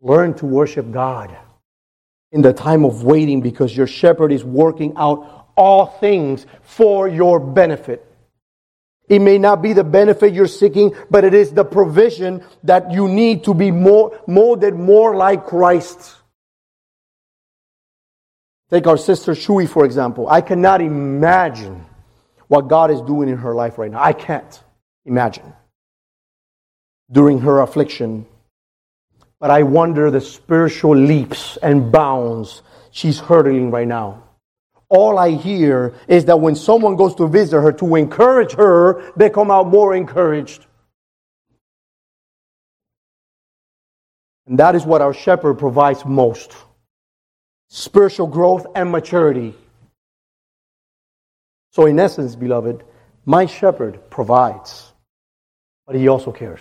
Learn 0.01 0.33
to 0.35 0.45
worship 0.45 0.91
God 0.91 1.35
in 2.31 2.41
the 2.41 2.53
time 2.53 2.85
of 2.85 3.03
waiting 3.03 3.41
because 3.41 3.75
your 3.75 3.87
shepherd 3.87 4.31
is 4.31 4.43
working 4.43 4.93
out 4.95 5.47
all 5.55 5.85
things 5.85 6.47
for 6.63 7.07
your 7.07 7.39
benefit. 7.39 8.10
It 9.11 9.19
may 9.19 9.37
not 9.37 9.61
be 9.61 9.73
the 9.73 9.83
benefit 9.83 10.33
you're 10.33 10.47
seeking, 10.47 10.95
but 11.09 11.25
it 11.25 11.33
is 11.33 11.51
the 11.51 11.65
provision 11.65 12.45
that 12.63 12.93
you 12.93 13.09
need 13.09 13.43
to 13.43 13.53
be 13.53 13.69
more 13.69 14.17
molded 14.25 14.73
more 14.73 15.17
like 15.17 15.45
Christ. 15.47 16.15
Take 18.69 18.87
our 18.87 18.95
sister 18.95 19.35
Shui, 19.35 19.67
for 19.67 19.83
example. 19.83 20.29
I 20.29 20.39
cannot 20.39 20.79
imagine 20.79 21.83
what 22.47 22.69
God 22.69 22.89
is 22.89 23.01
doing 23.01 23.27
in 23.27 23.35
her 23.35 23.53
life 23.53 23.77
right 23.77 23.91
now. 23.91 24.01
I 24.01 24.13
can't 24.13 24.63
imagine 25.03 25.51
during 27.11 27.39
her 27.39 27.59
affliction. 27.59 28.25
But 29.41 29.49
I 29.49 29.63
wonder 29.63 30.09
the 30.09 30.21
spiritual 30.21 30.95
leaps 30.95 31.57
and 31.57 31.91
bounds 31.91 32.61
she's 32.91 33.19
hurtling 33.19 33.71
right 33.71 33.87
now. 33.87 34.23
All 34.91 35.17
I 35.17 35.31
hear 35.31 35.93
is 36.09 36.25
that 36.25 36.41
when 36.41 36.53
someone 36.53 36.97
goes 36.97 37.15
to 37.15 37.27
visit 37.27 37.61
her 37.61 37.71
to 37.71 37.95
encourage 37.95 38.51
her, 38.55 39.01
they 39.15 39.29
come 39.29 39.49
out 39.49 39.67
more 39.67 39.95
encouraged. 39.95 40.65
And 44.47 44.59
that 44.59 44.75
is 44.75 44.85
what 44.85 45.01
our 45.01 45.13
shepherd 45.13 45.59
provides 45.59 46.03
most 46.05 46.53
spiritual 47.69 48.27
growth 48.27 48.67
and 48.75 48.91
maturity. 48.91 49.55
So, 51.71 51.85
in 51.85 51.97
essence, 51.97 52.35
beloved, 52.35 52.83
my 53.23 53.45
shepherd 53.45 54.09
provides, 54.09 54.91
but 55.87 55.95
he 55.95 56.09
also 56.09 56.33
cares. 56.33 56.59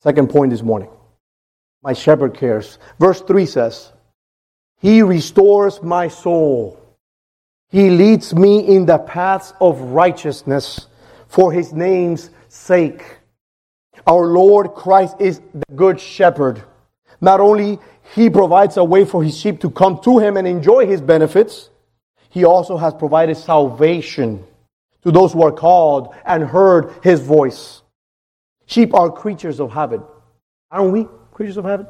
Second 0.00 0.30
point 0.30 0.52
this 0.52 0.62
morning 0.62 0.90
my 1.82 1.92
shepherd 1.92 2.34
cares. 2.34 2.78
Verse 2.98 3.20
3 3.20 3.46
says, 3.46 3.92
He 4.78 5.02
restores 5.02 5.82
my 5.82 6.08
soul. 6.08 6.80
He 7.68 7.90
leads 7.90 8.34
me 8.34 8.60
in 8.60 8.86
the 8.86 8.98
paths 8.98 9.52
of 9.60 9.80
righteousness 9.80 10.86
for 11.28 11.52
his 11.52 11.72
name's 11.72 12.30
sake. 12.48 13.18
Our 14.06 14.26
Lord 14.26 14.74
Christ 14.74 15.16
is 15.18 15.40
the 15.52 15.74
good 15.74 16.00
shepherd. 16.00 16.62
Not 17.20 17.40
only 17.40 17.78
he 18.14 18.30
provides 18.30 18.76
a 18.76 18.84
way 18.84 19.04
for 19.04 19.24
his 19.24 19.36
sheep 19.36 19.60
to 19.60 19.70
come 19.70 19.98
to 20.04 20.18
him 20.18 20.36
and 20.36 20.46
enjoy 20.46 20.86
his 20.86 21.00
benefits, 21.00 21.70
he 22.30 22.44
also 22.44 22.76
has 22.76 22.94
provided 22.94 23.36
salvation 23.36 24.44
to 25.02 25.10
those 25.10 25.32
who 25.32 25.42
are 25.42 25.52
called 25.52 26.14
and 26.24 26.44
heard 26.44 26.92
his 27.02 27.20
voice. 27.20 27.82
Sheep 28.66 28.94
are 28.94 29.10
creatures 29.10 29.60
of 29.60 29.72
habit. 29.72 30.00
Aren't 30.70 30.92
we 30.92 31.08
creatures 31.32 31.56
of 31.56 31.64
habit? 31.64 31.86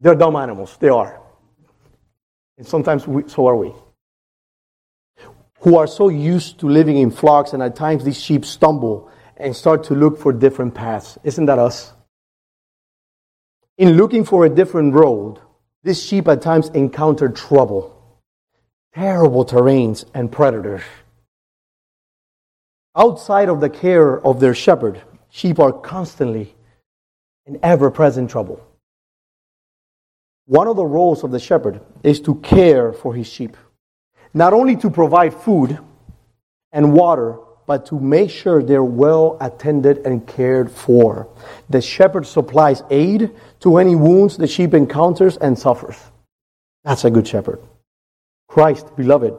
They're 0.00 0.14
dumb 0.14 0.36
animals. 0.36 0.76
They 0.80 0.88
are. 0.88 1.20
And 2.56 2.66
sometimes 2.66 3.06
we, 3.06 3.28
so 3.28 3.46
are 3.46 3.56
we. 3.56 3.72
Who 5.60 5.76
are 5.76 5.86
so 5.86 6.08
used 6.08 6.60
to 6.60 6.68
living 6.68 6.96
in 6.96 7.10
flocks, 7.10 7.52
and 7.52 7.62
at 7.62 7.76
times 7.76 8.04
these 8.04 8.20
sheep 8.20 8.44
stumble 8.44 9.10
and 9.36 9.54
start 9.54 9.84
to 9.84 9.94
look 9.94 10.18
for 10.18 10.32
different 10.32 10.74
paths. 10.74 11.18
Isn't 11.24 11.46
that 11.46 11.58
us? 11.58 11.92
In 13.78 13.96
looking 13.96 14.24
for 14.24 14.44
a 14.44 14.50
different 14.50 14.94
road, 14.94 15.38
this 15.82 16.02
sheep 16.02 16.28
at 16.28 16.42
times 16.42 16.68
encountered 16.70 17.36
trouble, 17.36 18.20
terrible 18.94 19.44
terrains, 19.44 20.04
and 20.12 20.30
predators. 20.30 20.82
Outside 22.94 23.48
of 23.48 23.60
the 23.60 23.70
care 23.70 24.20
of 24.26 24.40
their 24.40 24.54
shepherd, 24.54 25.00
sheep 25.30 25.58
are 25.58 25.72
constantly 25.72 26.54
in 27.46 27.58
ever 27.62 27.90
present 27.90 28.30
trouble. 28.30 28.66
One 30.50 30.66
of 30.66 30.74
the 30.74 30.84
roles 30.84 31.22
of 31.22 31.30
the 31.30 31.38
shepherd 31.38 31.80
is 32.02 32.18
to 32.22 32.34
care 32.34 32.92
for 32.92 33.14
his 33.14 33.28
sheep, 33.28 33.56
not 34.34 34.52
only 34.52 34.74
to 34.78 34.90
provide 34.90 35.32
food 35.32 35.78
and 36.72 36.92
water, 36.92 37.38
but 37.68 37.86
to 37.86 38.00
make 38.00 38.30
sure 38.30 38.60
they're 38.60 38.82
well 38.82 39.36
attended 39.40 39.98
and 39.98 40.26
cared 40.26 40.68
for. 40.68 41.28
The 41.68 41.80
shepherd 41.80 42.26
supplies 42.26 42.82
aid 42.90 43.30
to 43.60 43.76
any 43.76 43.94
wounds 43.94 44.36
the 44.36 44.48
sheep 44.48 44.74
encounters 44.74 45.36
and 45.36 45.56
suffers. 45.56 45.96
That's 46.82 47.04
a 47.04 47.12
good 47.12 47.28
shepherd. 47.28 47.60
Christ, 48.48 48.96
beloved, 48.96 49.38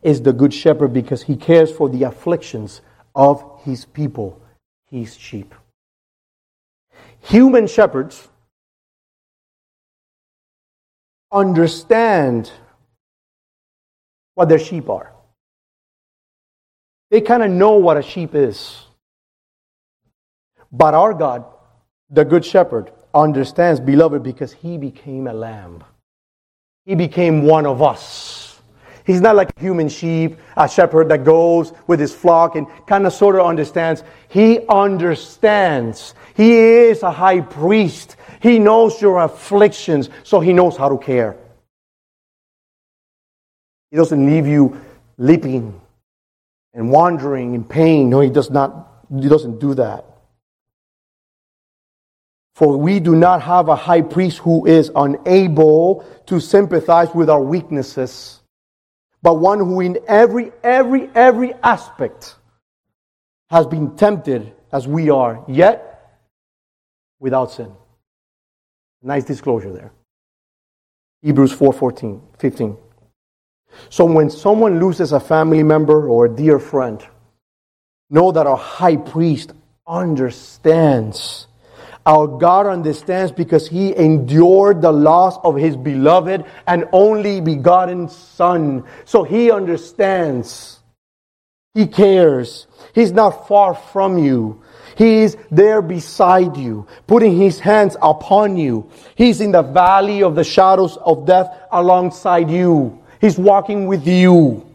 is 0.00 0.22
the 0.22 0.32
good 0.32 0.54
shepherd 0.54 0.92
because 0.92 1.22
he 1.22 1.34
cares 1.34 1.72
for 1.72 1.88
the 1.88 2.04
afflictions 2.04 2.82
of 3.16 3.42
his 3.64 3.84
people, 3.84 4.40
his 4.88 5.16
sheep. 5.16 5.56
Human 7.18 7.66
shepherds 7.66 8.28
understand 11.32 12.50
what 14.34 14.48
their 14.48 14.58
sheep 14.58 14.88
are. 14.90 15.12
They 17.10 17.20
kind 17.20 17.42
of 17.42 17.50
know 17.50 17.76
what 17.76 17.96
a 17.96 18.02
sheep 18.02 18.34
is. 18.34 18.86
But 20.70 20.94
our 20.94 21.12
God, 21.12 21.44
the 22.10 22.24
Good 22.24 22.44
Shepherd, 22.44 22.90
understands, 23.14 23.80
beloved, 23.80 24.22
because 24.22 24.52
he 24.52 24.78
became 24.78 25.26
a 25.26 25.32
lamb. 25.32 25.84
He 26.86 26.94
became 26.94 27.42
one 27.42 27.66
of 27.66 27.82
us. 27.82 28.60
He's 29.04 29.20
not 29.20 29.36
like 29.36 29.50
a 29.56 29.60
human 29.60 29.88
sheep, 29.88 30.38
a 30.56 30.68
shepherd 30.68 31.08
that 31.08 31.24
goes 31.24 31.72
with 31.86 31.98
his 31.98 32.14
flock 32.14 32.54
and 32.54 32.66
kind 32.86 33.06
of 33.06 33.12
sort 33.12 33.34
of 33.34 33.46
understands. 33.46 34.04
He 34.28 34.60
understands. 34.68 36.14
He 36.34 36.54
is 36.54 37.02
a 37.02 37.10
high 37.10 37.40
priest. 37.40 38.16
He 38.42 38.58
knows 38.58 39.00
your 39.00 39.20
afflictions, 39.22 40.10
so 40.24 40.40
he 40.40 40.52
knows 40.52 40.76
how 40.76 40.88
to 40.88 40.98
care. 40.98 41.36
He 43.92 43.96
doesn't 43.96 44.26
leave 44.26 44.48
you 44.48 44.80
leaping 45.16 45.80
and 46.74 46.90
wandering 46.90 47.54
in 47.54 47.62
pain. 47.62 48.10
No, 48.10 48.18
he 48.18 48.30
does 48.30 48.50
not, 48.50 49.04
he 49.14 49.28
doesn't 49.28 49.60
do 49.60 49.74
that. 49.74 50.04
For 52.56 52.76
we 52.76 52.98
do 52.98 53.14
not 53.14 53.42
have 53.42 53.68
a 53.68 53.76
high 53.76 54.02
priest 54.02 54.38
who 54.38 54.66
is 54.66 54.90
unable 54.94 56.04
to 56.26 56.40
sympathize 56.40 57.14
with 57.14 57.30
our 57.30 57.40
weaknesses, 57.40 58.40
but 59.22 59.34
one 59.34 59.60
who 59.60 59.80
in 59.80 60.00
every, 60.08 60.50
every, 60.64 61.08
every 61.14 61.54
aspect 61.62 62.34
has 63.50 63.66
been 63.66 63.94
tempted 63.94 64.52
as 64.72 64.88
we 64.88 65.10
are, 65.10 65.44
yet 65.46 66.18
without 67.20 67.52
sin. 67.52 67.72
Nice 69.02 69.24
disclosure 69.24 69.72
there. 69.72 69.92
Hebrews 71.22 71.52
4 71.52 71.72
14, 71.72 72.22
15. 72.38 72.76
So 73.90 74.04
when 74.04 74.30
someone 74.30 74.80
loses 74.80 75.12
a 75.12 75.20
family 75.20 75.62
member 75.62 76.08
or 76.08 76.26
a 76.26 76.34
dear 76.34 76.58
friend, 76.58 77.02
know 78.10 78.32
that 78.32 78.46
our 78.46 78.56
high 78.56 78.96
priest 78.96 79.52
understands 79.86 81.46
Our 82.04 82.26
God 82.26 82.66
understands 82.66 83.30
because 83.30 83.68
he 83.68 83.96
endured 83.96 84.82
the 84.82 84.90
loss 84.92 85.38
of 85.44 85.54
his 85.56 85.76
beloved 85.76 86.44
and 86.66 86.88
only 86.92 87.40
begotten 87.40 88.08
son. 88.08 88.84
So 89.04 89.22
he 89.22 89.52
understands. 89.52 90.80
He 91.74 91.86
cares. 91.86 92.66
He's 92.94 93.12
not 93.12 93.46
far 93.46 93.74
from 93.74 94.18
you. 94.18 94.62
He 94.96 95.22
is 95.22 95.36
there 95.50 95.82
beside 95.82 96.56
you, 96.56 96.86
putting 97.06 97.36
his 97.36 97.58
hands 97.58 97.96
upon 98.02 98.56
you. 98.56 98.90
He's 99.14 99.40
in 99.40 99.52
the 99.52 99.62
valley 99.62 100.22
of 100.22 100.34
the 100.34 100.44
shadows 100.44 100.96
of 100.96 101.26
death 101.26 101.48
alongside 101.70 102.50
you. 102.50 103.02
He's 103.20 103.38
walking 103.38 103.86
with 103.86 104.06
you. 104.06 104.66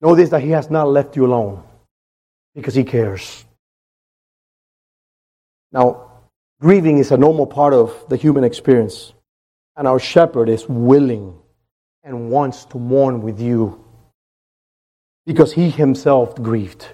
This 0.00 0.30
that 0.30 0.42
he 0.42 0.50
has 0.50 0.70
not 0.70 0.88
left 0.88 1.16
you 1.16 1.26
alone 1.26 1.62
because 2.54 2.74
he 2.74 2.84
cares. 2.84 3.44
Now, 5.72 6.10
grieving 6.60 6.98
is 6.98 7.10
a 7.10 7.16
normal 7.16 7.46
part 7.46 7.74
of 7.74 8.08
the 8.08 8.16
human 8.16 8.44
experience, 8.44 9.12
and 9.76 9.86
our 9.86 9.98
shepherd 9.98 10.48
is 10.48 10.66
willing 10.68 11.38
and 12.04 12.30
wants 12.30 12.64
to 12.66 12.78
mourn 12.78 13.22
with 13.22 13.40
you 13.40 13.84
because 15.26 15.52
he 15.52 15.68
himself 15.68 16.34
grieved. 16.36 16.88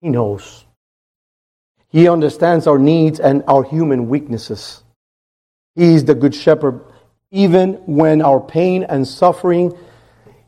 He 0.00 0.10
knows. 0.10 0.64
He 1.90 2.08
understands 2.08 2.66
our 2.66 2.78
needs 2.78 3.18
and 3.18 3.42
our 3.48 3.62
human 3.62 4.08
weaknesses. 4.08 4.82
He 5.74 5.94
is 5.94 6.04
the 6.04 6.14
good 6.14 6.34
shepherd. 6.34 6.84
Even 7.30 7.74
when 7.86 8.22
our 8.22 8.40
pain 8.40 8.84
and 8.84 9.06
suffering, 9.06 9.76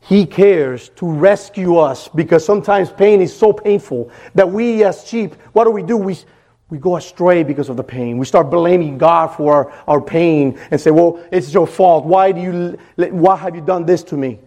He 0.01 0.25
cares 0.25 0.89
to 0.95 1.11
rescue 1.11 1.77
us 1.77 2.07
because 2.07 2.45
sometimes 2.45 2.91
pain 2.91 3.21
is 3.21 3.35
so 3.35 3.53
painful 3.53 4.11
that 4.35 4.49
we, 4.49 4.83
as 4.83 5.07
sheep, 5.07 5.35
what 5.53 5.65
do 5.65 5.71
we 5.71 5.83
do? 5.83 5.97
We, 5.97 6.17
we 6.69 6.77
go 6.77 6.95
astray 6.95 7.43
because 7.43 7.69
of 7.69 7.77
the 7.77 7.83
pain. 7.83 8.17
We 8.17 8.25
start 8.25 8.49
blaming 8.49 8.97
God 8.97 9.27
for 9.27 9.53
our, 9.53 9.83
our 9.87 10.01
pain 10.01 10.57
and 10.71 10.79
say, 10.79 10.91
Well, 10.91 11.23
it's 11.31 11.53
your 11.53 11.67
fault. 11.67 12.05
Why, 12.05 12.31
do 12.31 12.41
you, 12.41 12.77
why 13.09 13.35
have 13.35 13.55
you 13.55 13.61
done 13.61 13.85
this 13.85 14.03
to 14.05 14.17
me? 14.17 14.39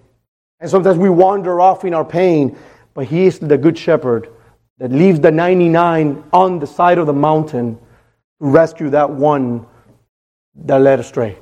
And 0.61 0.71
sometimes 0.71 0.99
we 0.99 1.11
wander 1.11 1.61
off 1.61 1.85
in 1.85 1.93
our 1.93 2.05
pain, 2.05 2.57
but 2.95 3.07
He 3.07 3.27
is 3.27 3.38
the 3.38 3.59
good 3.59 3.77
shepherd 3.77 4.34
that 4.79 4.91
leaves 4.91 5.21
the 5.21 5.31
99 5.31 6.25
on 6.33 6.59
the 6.59 6.67
side 6.67 6.99
of 6.99 7.07
the 7.07 7.13
mountain 7.13 7.77
to 7.77 7.81
rescue 8.41 8.91
that 8.91 9.11
one 9.11 9.67
that 10.55 10.79
led 10.79 11.01
astray. 11.01 11.39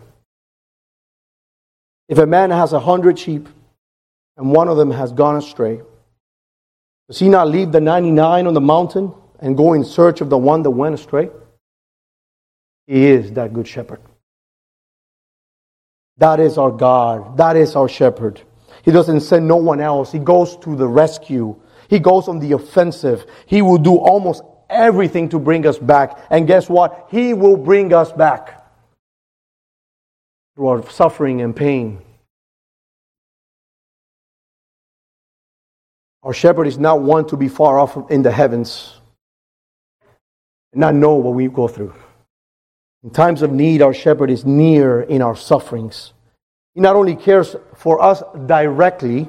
If 2.09 2.18
a 2.18 2.27
man 2.27 2.51
has 2.51 2.73
a 2.73 2.81
hundred 2.81 3.18
sheep 3.18 3.49
and 4.37 4.53
one 4.53 4.68
of 4.68 4.77
them 4.77 4.90
has 4.90 5.12
gone 5.12 5.37
astray, 5.37 5.81
does 7.09 7.18
he 7.18 7.29
not 7.29 7.49
leave 7.49 7.73
the 7.73 7.81
99 7.81 8.47
on 8.47 8.55
the 8.55 8.61
mountain 8.61 9.12
and 9.40 9.57
go 9.57 9.73
in 9.73 9.85
search 9.85 10.21
of 10.21 10.31
the 10.31 10.38
one 10.38 10.62
that 10.62 10.71
went 10.71 10.95
astray? 10.95 11.31
He 12.87 13.07
is 13.07 13.33
that 13.33 13.53
good 13.53 13.66
shepherd. 13.66 14.01
That 16.18 16.40
is 16.40 16.59
our 16.59 16.71
God. 16.71 17.37
That 17.37 17.57
is 17.57 17.75
our 17.75 17.88
shepherd. 17.88 18.40
He 18.85 18.90
doesn't 18.90 19.21
send 19.21 19.47
no 19.47 19.57
one 19.57 19.81
else. 19.81 20.12
He 20.12 20.18
goes 20.18 20.57
to 20.59 20.77
the 20.77 20.87
rescue. 20.87 21.57
He 21.92 21.98
goes 21.98 22.26
on 22.26 22.38
the 22.38 22.52
offensive. 22.52 23.26
He 23.44 23.61
will 23.61 23.76
do 23.76 23.96
almost 23.96 24.42
everything 24.70 25.28
to 25.28 25.38
bring 25.38 25.66
us 25.66 25.76
back. 25.76 26.18
And 26.31 26.46
guess 26.46 26.66
what? 26.66 27.09
He 27.11 27.35
will 27.35 27.59
bring 27.59 27.92
us 27.92 28.11
back 28.11 28.64
through 30.55 30.68
our 30.68 30.90
suffering 30.90 31.42
and 31.42 31.55
pain. 31.55 32.00
Our 36.22 36.33
shepherd 36.33 36.66
is 36.66 36.78
not 36.78 37.02
one 37.02 37.26
to 37.26 37.37
be 37.37 37.48
far 37.48 37.78
off 37.78 38.11
in 38.11 38.22
the 38.22 38.33
heavens 38.33 38.98
and 40.72 40.81
not 40.81 40.94
know 40.94 41.16
what 41.16 41.35
we 41.35 41.46
go 41.48 41.68
through. 41.68 41.92
In 43.05 43.11
times 43.11 43.42
of 43.42 43.52
need, 43.52 43.83
our 43.83 43.92
shepherd 43.92 44.31
is 44.31 44.46
near 44.46 45.02
in 45.02 45.20
our 45.20 45.37
sufferings. 45.37 46.14
He 46.74 46.81
not 46.81 46.96
only 46.96 47.16
cares 47.16 47.55
for 47.76 48.00
us 48.00 48.22
directly 48.46 49.28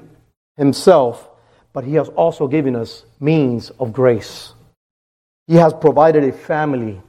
himself, 0.56 1.28
but 1.74 1.84
he 1.84 1.96
has 1.96 2.08
also 2.10 2.48
given 2.48 2.76
us 2.76 3.04
means 3.20 3.72
of 3.72 3.92
grace. 3.92 4.54
He 5.48 5.56
has 5.56 5.74
provided 5.74 6.24
a 6.24 6.32
family, 6.32 7.02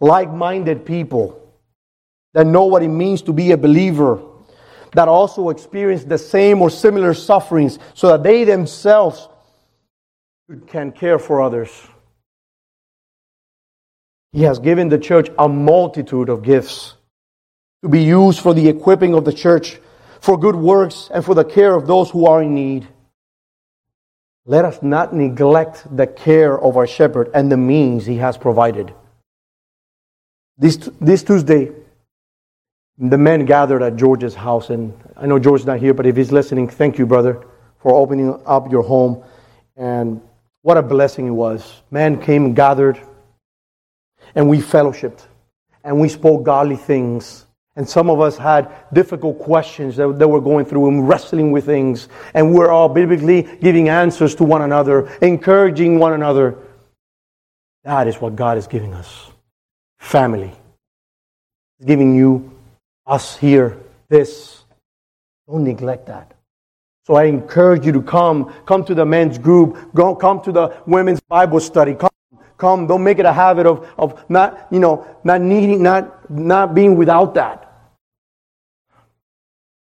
like 0.00 0.30
minded 0.30 0.84
people 0.84 1.40
that 2.34 2.46
know 2.46 2.66
what 2.66 2.82
it 2.82 2.88
means 2.88 3.22
to 3.22 3.32
be 3.32 3.52
a 3.52 3.56
believer, 3.56 4.20
that 4.92 5.08
also 5.08 5.48
experience 5.50 6.04
the 6.04 6.18
same 6.18 6.60
or 6.60 6.68
similar 6.68 7.14
sufferings, 7.14 7.78
so 7.94 8.08
that 8.08 8.22
they 8.22 8.44
themselves 8.44 9.28
can 10.66 10.92
care 10.92 11.18
for 11.18 11.40
others. 11.40 11.70
He 14.32 14.42
has 14.42 14.58
given 14.58 14.88
the 14.88 14.98
church 14.98 15.30
a 15.38 15.48
multitude 15.48 16.28
of 16.28 16.42
gifts 16.42 16.94
to 17.82 17.88
be 17.88 18.02
used 18.02 18.40
for 18.40 18.52
the 18.52 18.68
equipping 18.68 19.14
of 19.14 19.24
the 19.24 19.32
church, 19.32 19.78
for 20.20 20.38
good 20.38 20.56
works, 20.56 21.08
and 21.12 21.24
for 21.24 21.34
the 21.34 21.44
care 21.44 21.74
of 21.74 21.86
those 21.86 22.10
who 22.10 22.26
are 22.26 22.42
in 22.42 22.54
need. 22.54 22.86
Let 24.48 24.64
us 24.64 24.82
not 24.82 25.14
neglect 25.14 25.84
the 25.94 26.06
care 26.06 26.58
of 26.58 26.78
our 26.78 26.86
shepherd 26.86 27.30
and 27.34 27.52
the 27.52 27.58
means 27.58 28.06
he 28.06 28.16
has 28.16 28.38
provided. 28.38 28.94
This, 30.56 30.88
this 31.02 31.22
Tuesday, 31.22 31.70
the 32.96 33.18
men 33.18 33.44
gathered 33.44 33.82
at 33.82 33.96
George's 33.96 34.34
house, 34.34 34.70
and 34.70 34.94
I 35.18 35.26
know 35.26 35.38
George's 35.38 35.66
not 35.66 35.80
here, 35.80 35.92
but 35.92 36.06
if 36.06 36.16
he's 36.16 36.32
listening, 36.32 36.66
thank 36.66 36.96
you, 36.96 37.04
brother, 37.04 37.44
for 37.82 37.94
opening 37.94 38.40
up 38.46 38.72
your 38.72 38.82
home. 38.82 39.22
And 39.76 40.22
what 40.62 40.78
a 40.78 40.82
blessing 40.82 41.26
it 41.26 41.32
was. 41.32 41.82
Men 41.90 42.18
came 42.18 42.46
and 42.46 42.56
gathered, 42.56 42.98
and 44.34 44.48
we 44.48 44.60
fellowshipped, 44.60 45.26
and 45.84 46.00
we 46.00 46.08
spoke 46.08 46.42
godly 46.44 46.76
things. 46.76 47.44
And 47.78 47.88
some 47.88 48.10
of 48.10 48.20
us 48.20 48.36
had 48.36 48.68
difficult 48.92 49.38
questions 49.38 49.94
that, 49.98 50.18
that 50.18 50.26
we're 50.26 50.40
going 50.40 50.64
through 50.64 50.88
and 50.88 51.08
wrestling 51.08 51.52
with 51.52 51.64
things. 51.64 52.08
And 52.34 52.52
we're 52.52 52.72
all 52.72 52.88
biblically 52.88 53.42
giving 53.42 53.88
answers 53.88 54.34
to 54.34 54.44
one 54.44 54.62
another, 54.62 55.08
encouraging 55.22 56.00
one 56.00 56.12
another. 56.12 56.58
That 57.84 58.08
is 58.08 58.20
what 58.20 58.34
God 58.34 58.58
is 58.58 58.66
giving 58.66 58.94
us 58.94 59.30
family. 60.00 60.52
He's 61.78 61.86
giving 61.86 62.16
you 62.16 62.50
us 63.06 63.36
here, 63.36 63.78
this. 64.08 64.64
Don't 65.46 65.62
neglect 65.62 66.06
that. 66.06 66.34
So 67.06 67.14
I 67.14 67.26
encourage 67.26 67.86
you 67.86 67.92
to 67.92 68.02
come. 68.02 68.52
Come 68.66 68.84
to 68.86 68.94
the 68.94 69.06
men's 69.06 69.38
group. 69.38 69.94
Go, 69.94 70.16
come 70.16 70.42
to 70.42 70.50
the 70.50 70.76
women's 70.84 71.20
Bible 71.20 71.60
study. 71.60 71.94
Come, 71.94 72.10
come. 72.56 72.88
Don't 72.88 73.04
make 73.04 73.20
it 73.20 73.24
a 73.24 73.32
habit 73.32 73.66
of, 73.66 73.88
of 73.96 74.28
not, 74.28 74.66
you 74.72 74.80
know, 74.80 75.06
not 75.22 75.40
needing, 75.40 75.80
not, 75.80 76.28
not 76.28 76.74
being 76.74 76.96
without 76.96 77.34
that. 77.34 77.66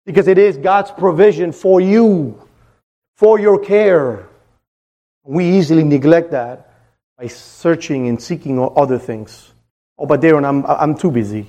Because 0.06 0.28
it 0.28 0.38
is 0.38 0.58
God's 0.58 0.92
provision 0.92 1.52
for 1.52 1.80
you, 1.80 2.42
for 3.16 3.40
your 3.40 3.60
care. 3.60 4.28
We 5.24 5.58
easily 5.58 5.84
neglect 5.84 6.32
that 6.32 6.74
by 7.18 7.28
searching 7.28 8.08
and 8.08 8.22
seeking 8.22 8.60
other 8.60 8.98
things. 8.98 9.54
Oh, 9.98 10.08
but 10.08 10.22
Darren, 10.22 10.46
I'm, 10.46 10.66
I'm 10.66 10.98
too 10.98 11.12
busy. 11.12 11.48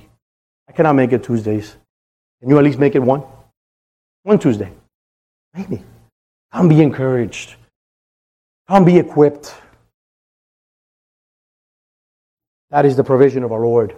I 0.69 0.71
cannot 0.71 0.93
make 0.93 1.11
it 1.11 1.23
Tuesdays. 1.23 1.75
Can 2.39 2.49
you 2.49 2.57
at 2.57 2.63
least 2.63 2.77
make 2.77 2.93
it 2.93 2.99
one? 2.99 3.23
One 4.21 4.37
Tuesday. 4.37 4.71
Maybe. 5.53 5.83
Come 6.51 6.69
be 6.69 6.81
encouraged. 6.81 7.55
Come 8.67 8.85
be 8.85 8.97
equipped. 8.97 9.55
That 12.69 12.85
is 12.85 12.95
the 12.95 13.03
provision 13.03 13.43
of 13.43 13.51
our 13.51 13.61
Lord. 13.61 13.95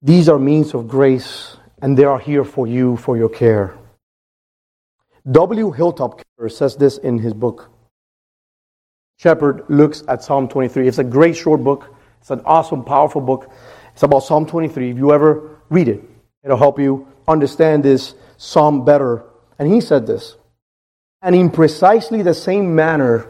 These 0.00 0.28
are 0.28 0.38
means 0.38 0.74
of 0.74 0.86
grace, 0.86 1.56
and 1.82 1.98
they 1.98 2.04
are 2.04 2.20
here 2.20 2.44
for 2.44 2.66
you, 2.68 2.96
for 2.96 3.16
your 3.16 3.28
care. 3.28 3.76
W. 5.30 5.74
Phillip 5.74 6.22
says 6.48 6.76
this 6.76 6.98
in 6.98 7.18
his 7.18 7.34
book. 7.34 7.70
Shepherd 9.16 9.64
looks 9.68 10.04
at 10.06 10.22
Psalm 10.22 10.48
23. 10.48 10.86
It's 10.86 10.98
a 10.98 11.04
great 11.04 11.36
short 11.36 11.64
book. 11.64 11.92
It's 12.20 12.30
an 12.30 12.40
awesome, 12.44 12.84
powerful 12.84 13.20
book. 13.20 13.50
It's 13.92 14.04
about 14.04 14.20
Psalm 14.20 14.46
23. 14.46 14.90
If 14.90 14.96
you 14.96 15.12
ever 15.12 15.58
read 15.68 15.88
it, 15.88 16.00
it'll 16.44 16.56
help 16.56 16.78
you 16.78 17.08
understand 17.26 17.82
this 17.82 18.14
psalm 18.36 18.84
better. 18.84 19.24
And 19.58 19.72
he 19.72 19.80
said 19.80 20.06
this 20.06 20.36
And 21.20 21.34
in 21.34 21.50
precisely 21.50 22.22
the 22.22 22.34
same 22.34 22.76
manner, 22.76 23.26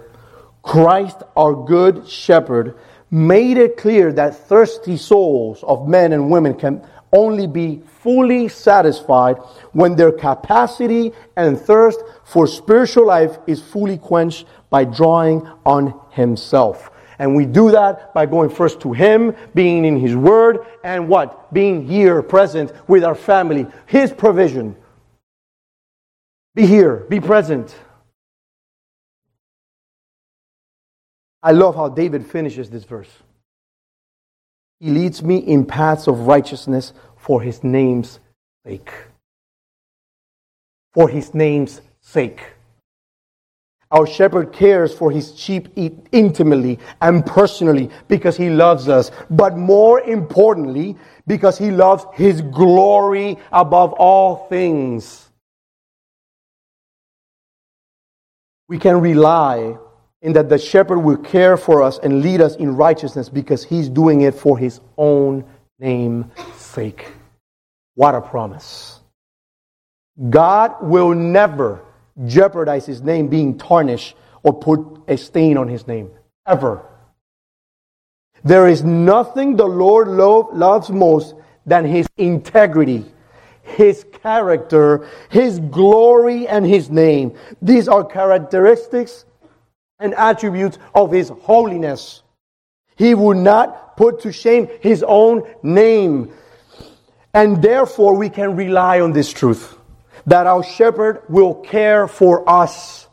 Christ, 0.62 1.22
our 1.34 1.54
good 1.54 2.06
shepherd, 2.06 2.76
made 3.10 3.56
it 3.56 3.76
clear 3.76 4.12
that 4.12 4.34
thirsty 4.34 4.96
souls 4.96 5.62
of 5.62 5.88
men 5.88 6.12
and 6.12 6.30
women 6.30 6.54
can 6.54 6.82
only 7.12 7.46
be 7.46 7.82
fully 8.02 8.48
satisfied 8.48 9.36
when 9.72 9.96
their 9.96 10.12
capacity 10.12 11.12
and 11.36 11.58
thirst 11.58 12.00
for 12.24 12.46
spiritual 12.46 13.06
life 13.06 13.38
is 13.46 13.62
fully 13.62 13.96
quenched 13.96 14.46
by 14.70 14.84
drawing 14.84 15.46
on 15.64 15.98
Himself. 16.10 16.90
And 17.18 17.34
we 17.34 17.46
do 17.46 17.70
that 17.72 18.14
by 18.14 18.26
going 18.26 18.50
first 18.50 18.80
to 18.82 18.92
Him, 18.92 19.34
being 19.54 19.84
in 19.84 19.98
His 19.98 20.14
Word, 20.14 20.66
and 20.84 21.08
what? 21.08 21.52
Being 21.52 21.86
here, 21.86 22.22
present 22.22 22.72
with 22.86 23.02
our 23.02 23.14
family. 23.14 23.66
His 23.86 24.12
provision. 24.12 24.76
Be 26.54 26.66
here, 26.66 27.06
be 27.08 27.20
present. 27.20 27.74
I 31.42 31.52
love 31.52 31.76
how 31.76 31.88
David 31.88 32.26
finishes 32.26 32.70
this 32.70 32.84
verse. 32.84 33.10
He 34.80 34.90
leads 34.90 35.22
me 35.22 35.38
in 35.38 35.64
paths 35.64 36.06
of 36.06 36.26
righteousness 36.26 36.92
for 37.16 37.40
his 37.40 37.62
name's 37.64 38.20
sake. 38.64 38.90
For 40.92 41.08
his 41.08 41.34
name's 41.34 41.80
sake. 42.00 42.40
Our 43.90 44.06
shepherd 44.06 44.52
cares 44.52 44.94
for 44.94 45.10
his 45.10 45.38
sheep 45.38 45.68
intimately 46.12 46.78
and 47.00 47.24
personally 47.24 47.90
because 48.06 48.36
he 48.36 48.50
loves 48.50 48.88
us. 48.88 49.10
But 49.30 49.56
more 49.56 50.00
importantly, 50.00 50.96
because 51.26 51.56
he 51.56 51.70
loves 51.70 52.04
his 52.14 52.42
glory 52.42 53.38
above 53.50 53.94
all 53.94 54.46
things. 54.48 55.30
We 58.68 58.78
can 58.78 59.00
rely 59.00 59.78
in 60.22 60.32
that 60.32 60.48
the 60.48 60.58
shepherd 60.58 60.98
will 60.98 61.16
care 61.16 61.56
for 61.56 61.82
us 61.82 61.98
and 62.02 62.22
lead 62.22 62.40
us 62.40 62.56
in 62.56 62.76
righteousness 62.76 63.28
because 63.28 63.64
he's 63.64 63.88
doing 63.88 64.22
it 64.22 64.34
for 64.34 64.58
his 64.58 64.80
own 64.96 65.44
name's 65.78 66.26
sake. 66.56 67.12
What 67.94 68.14
a 68.14 68.20
promise. 68.20 69.00
God 70.30 70.74
will 70.82 71.14
never 71.14 71.80
jeopardize 72.26 72.86
his 72.86 73.00
name 73.02 73.28
being 73.28 73.56
tarnished 73.56 74.16
or 74.42 74.52
put 74.52 74.80
a 75.06 75.16
stain 75.16 75.56
on 75.56 75.68
his 75.68 75.86
name. 75.86 76.10
Ever. 76.46 76.84
There 78.44 78.68
is 78.68 78.82
nothing 78.82 79.56
the 79.56 79.66
Lord 79.66 80.08
lo- 80.08 80.50
loves 80.52 80.90
most 80.90 81.34
than 81.66 81.84
his 81.84 82.08
integrity, 82.16 83.04
his 83.62 84.04
character, 84.22 85.06
his 85.28 85.60
glory, 85.60 86.48
and 86.48 86.66
his 86.66 86.90
name. 86.90 87.36
These 87.60 87.88
are 87.88 88.04
characteristics 88.04 89.24
and 90.00 90.14
attributes 90.14 90.78
of 90.94 91.10
his 91.10 91.28
holiness. 91.28 92.22
He 92.96 93.14
would 93.14 93.36
not 93.36 93.96
put 93.96 94.20
to 94.20 94.32
shame 94.32 94.68
his 94.80 95.04
own 95.06 95.42
name. 95.62 96.32
And 97.34 97.62
therefore, 97.62 98.16
we 98.16 98.30
can 98.30 98.56
rely 98.56 99.00
on 99.00 99.12
this 99.12 99.32
truth 99.32 99.76
that 100.26 100.46
our 100.46 100.62
shepherd 100.62 101.22
will 101.28 101.54
care 101.54 102.08
for 102.08 102.48
us. 102.48 103.06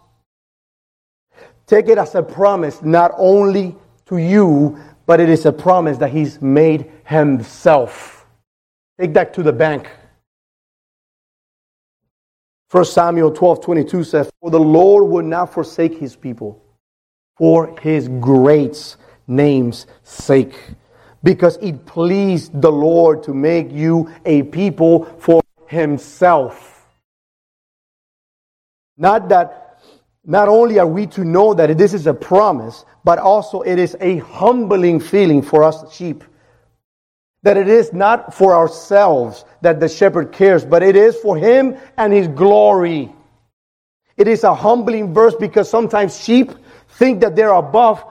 Take 1.67 1.87
it 1.87 1.97
as 1.97 2.15
a 2.15 2.23
promise, 2.23 2.81
not 2.81 3.11
only 3.17 3.75
to 4.07 4.17
you, 4.17 4.79
but 5.05 5.19
it 5.19 5.29
is 5.29 5.45
a 5.45 5.51
promise 5.51 5.97
that 5.99 6.11
he's 6.11 6.41
made 6.41 6.91
himself. 7.05 8.25
Take 8.99 9.13
that 9.13 9.33
to 9.35 9.43
the 9.43 9.53
bank. 9.53 9.89
1 12.71 12.85
Samuel 12.85 13.31
12 13.31 13.61
22 13.61 14.03
says, 14.03 14.29
For 14.41 14.49
the 14.49 14.59
Lord 14.59 15.07
will 15.09 15.23
not 15.23 15.53
forsake 15.53 15.97
his 15.97 16.15
people 16.15 16.64
for 17.37 17.77
his 17.79 18.07
great 18.07 18.95
name's 19.27 19.87
sake, 20.03 20.55
because 21.23 21.57
it 21.57 21.85
pleased 21.85 22.61
the 22.61 22.71
Lord 22.71 23.23
to 23.23 23.33
make 23.33 23.71
you 23.71 24.09
a 24.25 24.43
people 24.43 25.05
for 25.19 25.41
himself. 25.67 26.87
Not 28.97 29.29
that, 29.29 29.81
not 30.23 30.47
only 30.47 30.79
are 30.79 30.87
we 30.87 31.07
to 31.07 31.25
know 31.25 31.53
that 31.53 31.77
this 31.77 31.93
is 31.93 32.07
a 32.07 32.13
promise, 32.13 32.85
but 33.03 33.19
also 33.19 33.61
it 33.61 33.77
is 33.77 33.97
a 33.99 34.17
humbling 34.17 34.99
feeling 34.99 35.41
for 35.41 35.63
us 35.63 35.93
sheep. 35.93 36.23
That 37.43 37.57
it 37.57 37.67
is 37.67 37.93
not 37.93 38.33
for 38.33 38.55
ourselves 38.55 39.45
that 39.61 39.79
the 39.79 39.89
shepherd 39.89 40.31
cares, 40.31 40.65
but 40.65 40.81
it 40.81 40.95
is 40.95 41.15
for 41.17 41.37
him 41.37 41.77
and 41.97 42.13
his 42.13 42.27
glory. 42.27 43.11
It 44.17 44.27
is 44.27 44.43
a 44.43 44.55
humbling 44.55 45.13
verse 45.13 45.35
because 45.35 45.69
sometimes 45.69 46.17
sheep 46.19 46.51
think 46.95 47.21
that 47.21 47.35
they're 47.35 47.53
above 47.53 48.03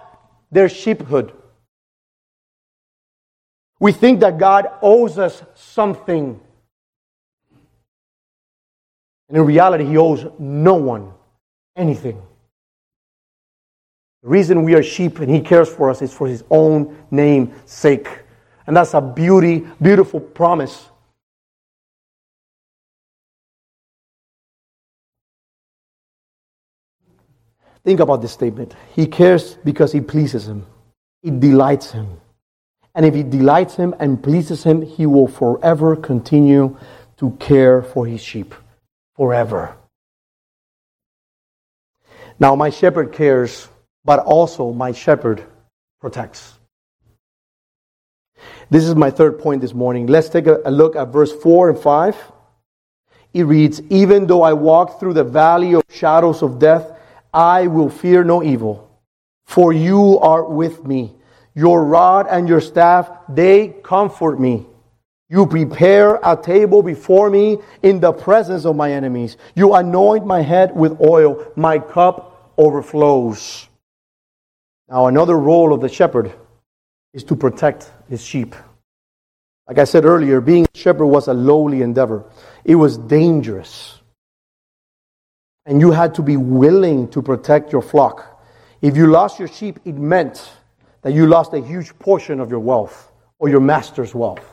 their 0.50 0.68
sheephood. 0.68 1.32
We 3.80 3.92
think 3.92 4.20
that 4.20 4.38
God 4.38 4.68
owes 4.80 5.18
us 5.18 5.42
something. 5.54 6.40
And 9.28 9.36
in 9.36 9.44
reality, 9.44 9.84
He 9.84 9.96
owes 9.96 10.26
no 10.38 10.74
one 10.74 11.12
anything. 11.76 12.22
The 14.22 14.28
reason 14.28 14.62
we 14.62 14.74
are 14.74 14.82
sheep 14.82 15.18
and 15.18 15.30
He 15.30 15.40
cares 15.40 15.68
for 15.68 15.90
us 15.90 16.00
is 16.00 16.12
for 16.12 16.26
His 16.26 16.44
own 16.50 16.96
name's 17.10 17.54
sake. 17.70 18.08
And 18.66 18.76
that's 18.76 18.94
a 18.94 19.00
beauty, 19.00 19.66
beautiful 19.82 20.20
promise. 20.20 20.88
Think 27.84 28.00
about 28.00 28.22
this 28.22 28.32
statement. 28.32 28.74
He 28.94 29.06
cares 29.06 29.56
because 29.64 29.92
He 29.92 30.00
pleases 30.00 30.48
Him, 30.48 30.66
it 31.22 31.38
delights 31.40 31.92
Him. 31.92 32.20
And 32.94 33.04
if 33.04 33.14
it 33.14 33.30
delights 33.30 33.74
Him 33.74 33.94
and 33.98 34.22
pleases 34.22 34.64
Him, 34.64 34.82
He 34.82 35.04
will 35.06 35.28
forever 35.28 35.96
continue 35.96 36.76
to 37.18 37.30
care 37.32 37.82
for 37.82 38.06
His 38.06 38.22
sheep 38.22 38.54
forever. 39.16 39.76
Now, 42.38 42.56
my 42.56 42.70
shepherd 42.70 43.12
cares, 43.12 43.68
but 44.04 44.20
also 44.20 44.72
my 44.72 44.92
shepherd 44.92 45.44
protects. 46.00 46.58
This 48.70 48.84
is 48.84 48.94
my 48.94 49.10
third 49.10 49.38
point 49.38 49.60
this 49.60 49.74
morning. 49.74 50.06
Let's 50.06 50.28
take 50.28 50.46
a, 50.46 50.58
look 50.70 50.96
at 50.96 51.08
verse 51.08 51.32
4 51.32 51.70
and 51.70 51.78
5. 51.78 52.16
It 53.34 53.42
reads, 53.44 53.80
Even 53.90 54.26
though 54.26 54.42
I 54.42 54.52
walk 54.52 54.98
through 54.98 55.14
the 55.14 55.24
valley 55.24 55.74
of 55.74 55.82
shadows 55.90 56.42
of 56.42 56.58
death, 56.58 56.93
I 57.34 57.66
will 57.66 57.90
fear 57.90 58.22
no 58.22 58.42
evil, 58.42 58.88
for 59.44 59.72
you 59.72 60.20
are 60.20 60.44
with 60.44 60.84
me. 60.84 61.16
Your 61.54 61.84
rod 61.84 62.26
and 62.30 62.48
your 62.48 62.60
staff, 62.60 63.10
they 63.28 63.68
comfort 63.68 64.38
me. 64.38 64.66
You 65.28 65.46
prepare 65.46 66.20
a 66.22 66.40
table 66.40 66.82
before 66.82 67.30
me 67.30 67.58
in 67.82 67.98
the 67.98 68.12
presence 68.12 68.64
of 68.64 68.76
my 68.76 68.92
enemies. 68.92 69.36
You 69.56 69.74
anoint 69.74 70.24
my 70.24 70.42
head 70.42 70.74
with 70.76 71.00
oil. 71.00 71.44
My 71.56 71.78
cup 71.80 72.52
overflows. 72.56 73.68
Now, 74.88 75.06
another 75.06 75.36
role 75.36 75.72
of 75.72 75.80
the 75.80 75.88
shepherd 75.88 76.32
is 77.12 77.24
to 77.24 77.36
protect 77.36 77.90
his 78.08 78.22
sheep. 78.22 78.54
Like 79.66 79.78
I 79.78 79.84
said 79.84 80.04
earlier, 80.04 80.40
being 80.40 80.66
a 80.72 80.78
shepherd 80.78 81.06
was 81.06 81.26
a 81.26 81.34
lowly 81.34 81.82
endeavor, 81.82 82.24
it 82.64 82.74
was 82.74 82.98
dangerous. 82.98 83.93
And 85.66 85.80
you 85.80 85.90
had 85.90 86.14
to 86.16 86.22
be 86.22 86.36
willing 86.36 87.08
to 87.08 87.22
protect 87.22 87.72
your 87.72 87.82
flock. 87.82 88.42
If 88.82 88.96
you 88.96 89.06
lost 89.06 89.38
your 89.38 89.48
sheep, 89.48 89.80
it 89.84 89.94
meant 89.94 90.50
that 91.02 91.12
you 91.12 91.26
lost 91.26 91.54
a 91.54 91.60
huge 91.60 91.98
portion 91.98 92.40
of 92.40 92.50
your 92.50 92.60
wealth 92.60 93.10
or 93.38 93.48
your 93.48 93.60
master's 93.60 94.14
wealth. 94.14 94.44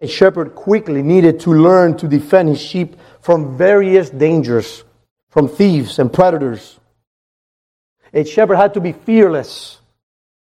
A 0.00 0.08
shepherd 0.08 0.54
quickly 0.54 1.02
needed 1.02 1.40
to 1.40 1.50
learn 1.50 1.96
to 1.98 2.08
defend 2.08 2.48
his 2.48 2.60
sheep 2.60 2.96
from 3.20 3.58
various 3.58 4.08
dangers, 4.08 4.84
from 5.28 5.46
thieves 5.46 5.98
and 5.98 6.10
predators. 6.10 6.78
A 8.14 8.24
shepherd 8.24 8.56
had 8.56 8.74
to 8.74 8.80
be 8.80 8.92
fearless 8.92 9.78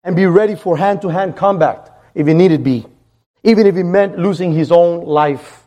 and 0.03 0.15
be 0.15 0.25
ready 0.25 0.55
for 0.55 0.77
hand 0.77 1.01
to 1.01 1.09
hand 1.09 1.35
combat 1.35 1.91
if 2.15 2.27
it 2.27 2.33
needed 2.33 2.63
be, 2.63 2.85
even 3.43 3.67
if 3.67 3.75
it 3.75 3.83
meant 3.83 4.17
losing 4.17 4.53
his 4.53 4.71
own 4.71 5.05
life. 5.05 5.62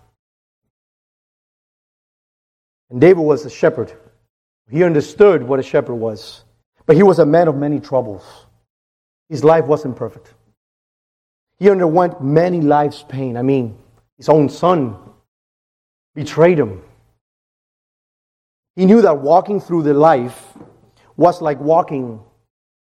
And 2.91 3.01
David 3.01 3.23
was 3.23 3.45
a 3.45 3.51
shepherd. 3.51 3.93
He 4.71 4.85
understood 4.85 5.43
what 5.43 5.61
a 5.61 5.63
shepherd 5.63 5.95
was, 5.95 6.45
but 6.87 6.97
he 6.97 7.03
was 7.03 7.19
a 7.19 7.27
man 7.27 7.49
of 7.49 7.57
many 7.57 7.81
troubles. 7.81 8.25
His 9.29 9.45
life 9.45 9.67
wasn't 9.67 9.97
perfect. 9.97 10.35
He 11.59 11.71
underwent 11.71 12.23
many 12.23 12.61
life's 12.61 13.05
pain. 13.09 13.37
I 13.37 13.43
mean, 13.43 13.79
his 14.17 14.29
own 14.29 14.49
son 14.49 14.97
betrayed 16.15 16.59
him. 16.59 16.83
He 18.77 18.85
knew 18.87 19.03
that 19.03 19.19
walking 19.19 19.61
through 19.61 19.85
the 19.85 19.95
life 19.95 20.53
was 21.17 21.41
like 21.41 21.59
walking 21.61 22.21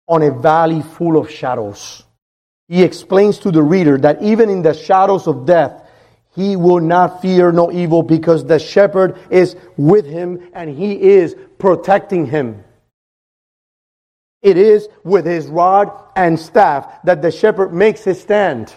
on 0.07 0.21
a 0.21 0.31
valley 0.31 0.81
full 0.81 1.17
of 1.17 1.29
shadows. 1.29 2.03
He 2.67 2.83
explains 2.83 3.39
to 3.39 3.51
the 3.51 3.63
reader 3.63 3.97
that 3.97 4.21
even 4.21 4.49
in 4.49 4.61
the 4.61 4.73
shadows 4.73 5.27
of 5.27 5.45
death, 5.45 5.88
he 6.35 6.55
will 6.55 6.79
not 6.79 7.21
fear 7.21 7.51
no 7.51 7.71
evil 7.71 8.03
because 8.03 8.45
the 8.45 8.59
shepherd 8.59 9.17
is 9.29 9.55
with 9.77 10.05
him 10.05 10.49
and 10.53 10.69
he 10.69 10.99
is 11.01 11.35
protecting 11.57 12.25
him. 12.25 12.63
It 14.41 14.57
is 14.57 14.87
with 15.03 15.25
his 15.25 15.47
rod 15.47 15.91
and 16.15 16.39
staff 16.39 17.03
that 17.03 17.21
the 17.21 17.31
shepherd 17.31 17.73
makes 17.73 18.03
his 18.03 18.21
stand. 18.21 18.73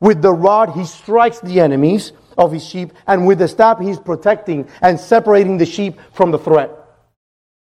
With 0.00 0.20
the 0.20 0.32
rod, 0.32 0.70
he 0.70 0.84
strikes 0.84 1.40
the 1.40 1.60
enemies 1.60 2.12
of 2.36 2.52
his 2.52 2.66
sheep, 2.66 2.92
and 3.06 3.26
with 3.26 3.38
the 3.38 3.48
staff, 3.48 3.80
he's 3.80 3.98
protecting 3.98 4.68
and 4.82 5.00
separating 5.00 5.56
the 5.56 5.64
sheep 5.64 5.98
from 6.12 6.30
the 6.30 6.38
threat. 6.38 6.70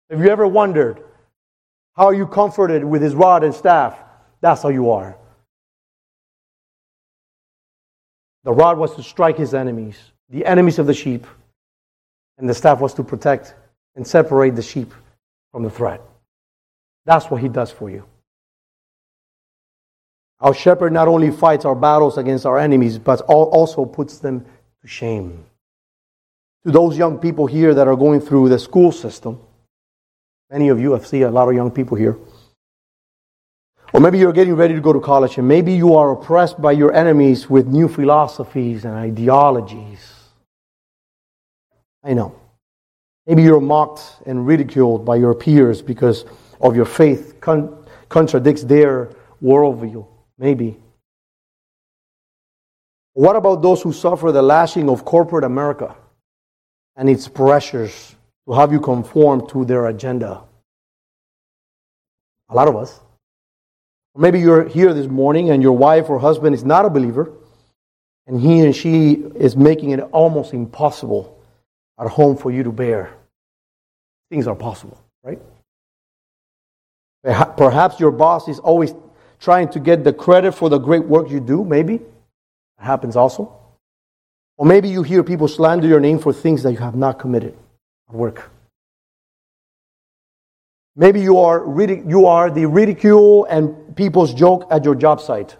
Have 0.09 0.21
you 0.21 0.29
ever 0.29 0.47
wondered 0.47 1.03
how 1.95 2.11
you 2.11 2.29
comforted 2.29 2.85
with 2.85 3.03
his 3.03 3.15
rod 3.15 3.43
and 3.43 3.53
staff? 3.53 3.99
That's 4.41 4.63
how 4.63 4.69
you 4.69 4.91
are. 4.91 5.17
The 8.45 8.53
rod 8.53 8.79
was 8.79 8.95
to 8.97 9.03
strike 9.03 9.37
his 9.37 9.55
enemies, 9.55 9.99
the 10.29 10.45
enemies 10.45 10.79
of 10.79 10.87
the 10.87 10.95
sheep, 10.95 11.27
and 12.39 12.49
the 12.49 12.55
staff 12.55 12.81
was 12.81 12.95
to 12.95 13.05
protect 13.05 13.55
and 13.95 14.07
separate 14.07 14.57
the 14.57 14.63
sheep 14.63 14.93
from 15.53 15.63
the 15.63 15.71
threat. 15.71 16.01
That's 17.05 17.31
what 17.31 17.41
he 17.41 17.49
does 17.49 17.71
for 17.71 17.91
you. 17.91 18.05
Our 20.41 20.55
shepherd 20.55 20.93
not 20.93 21.07
only 21.07 21.31
fights 21.31 21.65
our 21.65 21.77
battles 21.77 22.19
against 22.19 22.47
our 22.47 22.59
enemies, 22.59 22.99
but 22.99 23.21
also 23.23 23.85
puts 23.85 24.19
them 24.19 24.45
to 24.81 24.89
shame. 24.89 25.45
To 26.65 26.73
those 26.73 26.99
young 26.99 27.19
people 27.19 27.47
here 27.47 27.75
that 27.75 27.87
are 27.87 27.97
going 27.97 28.21
through 28.21 28.49
the 28.49 28.59
school 28.59 28.91
system, 28.91 29.41
many 30.51 30.69
of 30.69 30.81
you 30.81 30.97
I 30.97 30.99
see 31.01 31.23
a 31.23 31.31
lot 31.31 31.49
of 31.49 31.55
young 31.55 31.71
people 31.71 31.97
here. 31.97 32.17
Or 33.93 34.01
maybe 34.01 34.19
you're 34.19 34.33
getting 34.33 34.55
ready 34.55 34.75
to 34.75 34.81
go 34.81 34.93
to 34.93 35.01
college 35.01 35.37
and 35.37 35.47
maybe 35.47 35.73
you 35.75 35.95
are 35.95 36.13
oppressed 36.13 36.61
by 36.61 36.73
your 36.73 36.93
enemies 36.95 37.51
with 37.51 37.67
new 37.67 37.89
philosophies 37.89 38.85
and 38.85 38.95
ideologies. 38.95 40.01
I 42.03 42.15
know. 42.15 42.35
Maybe 43.27 43.43
you're 43.43 43.61
mocked 43.61 44.03
and 44.27 44.47
ridiculed 44.47 45.05
by 45.05 45.17
your 45.17 45.35
peers 45.35 45.83
because 45.83 46.25
of 46.61 46.75
your 46.75 46.87
faith 46.87 47.41
con- 47.41 47.85
contradicts 48.09 48.65
their 48.65 49.11
worldview. 49.43 50.07
Maybe. 50.39 50.79
What 53.13 53.37
about 53.37 53.61
those 53.61 53.83
who 53.83 53.93
suffer 53.93 54.33
the 54.33 54.43
lashing 54.43 54.89
of 54.89 55.05
corporate 55.05 55.45
America 55.45 55.95
and 56.97 57.11
its 57.11 57.29
pressures 57.29 58.17
to 58.49 58.55
have 58.55 58.73
you 58.73 58.81
conform 58.81 59.47
to 59.49 59.67
their 59.67 59.87
agenda? 59.87 60.43
A 62.49 62.55
lot 62.55 62.69
of 62.69 62.77
us. 62.77 62.99
Maybe 64.15 64.41
you're 64.41 64.69
here 64.69 64.93
this 64.93 65.07
morning 65.07 65.51
and 65.51 65.63
your 65.63 65.73
wife 65.73 66.11
or 66.11 66.19
husband 66.19 66.55
is 66.55 66.65
not 66.65 66.85
a 66.85 66.91
believer, 66.91 67.33
and 68.27 68.41
he 68.41 68.61
and 68.61 68.77
she 68.77 69.13
is 69.35 69.57
making 69.57 69.91
it 69.91 70.01
almost 70.13 70.53
impossible 70.53 71.43
at 71.99 72.09
home 72.09 72.37
for 72.37 72.51
you 72.51 72.63
to 72.63 72.73
bear. 72.73 73.15
Things 74.31 74.47
are 74.47 74.55
possible, 74.55 75.03
right? 75.25 75.41
Perhaps 77.25 78.01
your 78.01 78.11
boss 78.11 78.49
is 78.49 78.59
always 78.59 78.95
trying 79.41 79.69
to 79.71 79.81
get 79.81 80.05
the 80.05 80.13
credit 80.13 80.53
for 80.53 80.69
the 80.69 80.79
great 80.79 81.05
work 81.05 81.31
you 81.31 81.41
do, 81.41 81.65
maybe. 81.65 81.99
That 82.79 82.85
happens 82.85 83.17
also. 83.17 83.57
Or 84.59 84.67
maybe 84.67 84.89
you 84.89 85.03
hear 85.03 85.25
people 85.25 85.49
slander 85.49 85.89
your 85.89 86.01
name 86.01 86.19
for 86.19 86.33
things 86.33 86.63
that 86.63 86.73
you 86.73 86.79
have 86.79 86.95
not 86.95 87.19
committed 87.19 87.57
at 88.09 88.15
work. 88.15 88.52
Maybe 90.95 91.21
you 91.21 91.39
are, 91.39 91.65
you 91.87 92.27
are 92.27 92.51
the 92.51 92.67
ridicule 92.67 93.45
and 93.47 93.97
people's 93.97 94.35
joke 94.35 94.67
at 94.71 94.85
your 94.85 94.95
job 94.95 95.21
site. 95.21 95.57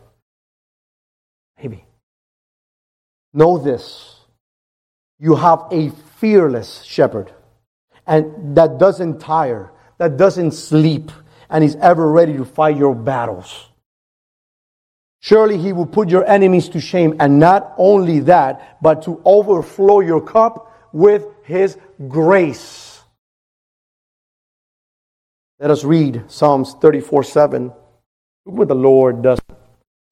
Maybe. 1.61 1.85
Know 3.33 3.59
this. 3.59 4.17
You 5.19 5.37
have 5.37 5.65
a 5.71 5.91
fearless 6.19 6.83
shepherd 6.83 7.33
and 8.07 8.57
that 8.57 8.79
doesn't 8.79 9.21
tire, 9.21 9.71
that 9.99 10.17
doesn't 10.17 10.53
sleep, 10.53 11.11
and 11.49 11.63
is 11.63 11.77
ever 11.77 12.11
ready 12.11 12.33
to 12.35 12.45
fight 12.45 12.77
your 12.77 12.95
battles. 12.95 13.69
Surely 15.21 15.57
he 15.57 15.73
will 15.73 15.87
put 15.87 16.09
your 16.09 16.27
enemies 16.27 16.69
to 16.71 16.81
shame, 16.81 17.17
and 17.21 17.39
not 17.39 17.75
only 17.79 18.21
that, 18.21 18.79
but 18.83 19.03
to 19.03 19.23
overflow 19.25 20.01
your 20.01 20.21
cup 20.21 20.73
with 20.93 21.25
his 21.45 21.79
grace. 22.09 22.92
Let 25.63 25.71
us 25.71 25.85
read 25.85 26.25
Psalms 26.27 26.75
34 26.75 27.23
7. 27.23 27.67
Look 28.47 28.57
what 28.57 28.67
the 28.67 28.75
Lord 28.75 29.23
does 29.23 29.39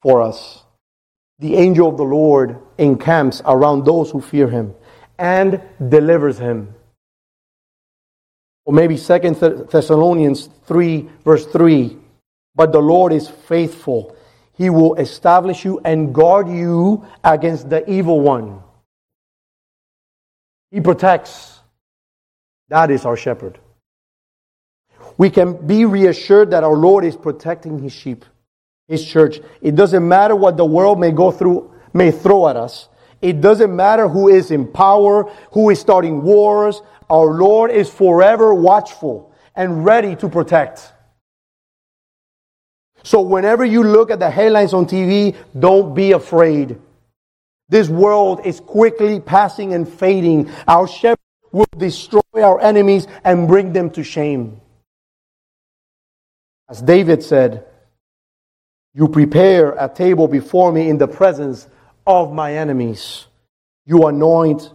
for 0.00 0.22
us. 0.22 0.62
The 1.40 1.56
angel 1.56 1.88
of 1.88 1.96
the 1.96 2.04
Lord 2.04 2.56
encamps 2.78 3.42
around 3.44 3.84
those 3.84 4.12
who 4.12 4.20
fear 4.20 4.48
him 4.48 4.76
and 5.18 5.60
delivers 5.88 6.38
him. 6.38 6.72
Or 8.64 8.72
maybe 8.72 8.96
Second 8.96 9.40
Thessalonians 9.40 10.48
3, 10.66 11.08
verse 11.24 11.46
3. 11.46 11.98
But 12.54 12.70
the 12.70 12.80
Lord 12.80 13.12
is 13.12 13.26
faithful. 13.26 14.14
He 14.52 14.70
will 14.70 14.94
establish 14.94 15.64
you 15.64 15.80
and 15.84 16.14
guard 16.14 16.48
you 16.48 17.04
against 17.24 17.68
the 17.68 17.90
evil 17.90 18.20
one. 18.20 18.62
He 20.70 20.80
protects. 20.80 21.58
That 22.68 22.92
is 22.92 23.04
our 23.04 23.16
shepherd. 23.16 23.58
We 25.20 25.28
can 25.28 25.66
be 25.66 25.84
reassured 25.84 26.52
that 26.52 26.64
our 26.64 26.74
Lord 26.74 27.04
is 27.04 27.14
protecting 27.14 27.78
his 27.78 27.92
sheep, 27.92 28.24
his 28.88 29.04
church. 29.06 29.38
It 29.60 29.76
doesn't 29.76 30.08
matter 30.08 30.34
what 30.34 30.56
the 30.56 30.64
world 30.64 30.98
may 30.98 31.10
go 31.10 31.30
through, 31.30 31.74
may 31.92 32.10
throw 32.10 32.48
at 32.48 32.56
us. 32.56 32.88
It 33.20 33.42
doesn't 33.42 33.76
matter 33.76 34.08
who 34.08 34.28
is 34.28 34.50
in 34.50 34.66
power, 34.66 35.30
who 35.52 35.68
is 35.68 35.78
starting 35.78 36.22
wars, 36.22 36.80
our 37.10 37.34
Lord 37.34 37.70
is 37.70 37.90
forever 37.90 38.54
watchful 38.54 39.30
and 39.54 39.84
ready 39.84 40.16
to 40.16 40.28
protect. 40.30 40.90
So 43.02 43.20
whenever 43.20 43.62
you 43.62 43.82
look 43.84 44.10
at 44.10 44.20
the 44.20 44.30
headlines 44.30 44.72
on 44.72 44.86
TV, 44.86 45.36
don't 45.58 45.92
be 45.92 46.12
afraid. 46.12 46.78
This 47.68 47.90
world 47.90 48.40
is 48.46 48.58
quickly 48.58 49.20
passing 49.20 49.74
and 49.74 49.86
fading. 49.86 50.50
Our 50.66 50.88
shepherd 50.88 51.18
will 51.52 51.66
destroy 51.76 52.22
our 52.36 52.58
enemies 52.58 53.06
and 53.22 53.46
bring 53.46 53.74
them 53.74 53.90
to 53.90 54.02
shame. 54.02 54.62
As 56.70 56.80
David 56.80 57.22
said, 57.24 57.66
You 58.94 59.08
prepare 59.08 59.72
a 59.72 59.92
table 59.92 60.28
before 60.28 60.70
me 60.70 60.88
in 60.88 60.98
the 60.98 61.08
presence 61.08 61.66
of 62.06 62.32
my 62.32 62.54
enemies. 62.54 63.26
You 63.86 64.06
anoint 64.06 64.72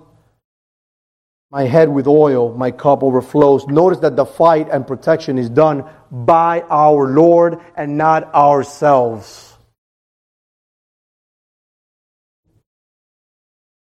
my 1.50 1.64
head 1.64 1.88
with 1.88 2.06
oil, 2.06 2.54
my 2.54 2.72
cup 2.72 3.02
overflows. 3.02 3.66
Notice 3.68 4.00
that 4.00 4.18
the 4.18 4.26
fight 4.26 4.68
and 4.70 4.86
protection 4.86 5.38
is 5.38 5.50
done 5.50 5.86
by 6.12 6.66
our 6.70 7.08
Lord 7.08 7.62
and 7.78 7.98
not 7.98 8.34
ourselves. 8.34 9.54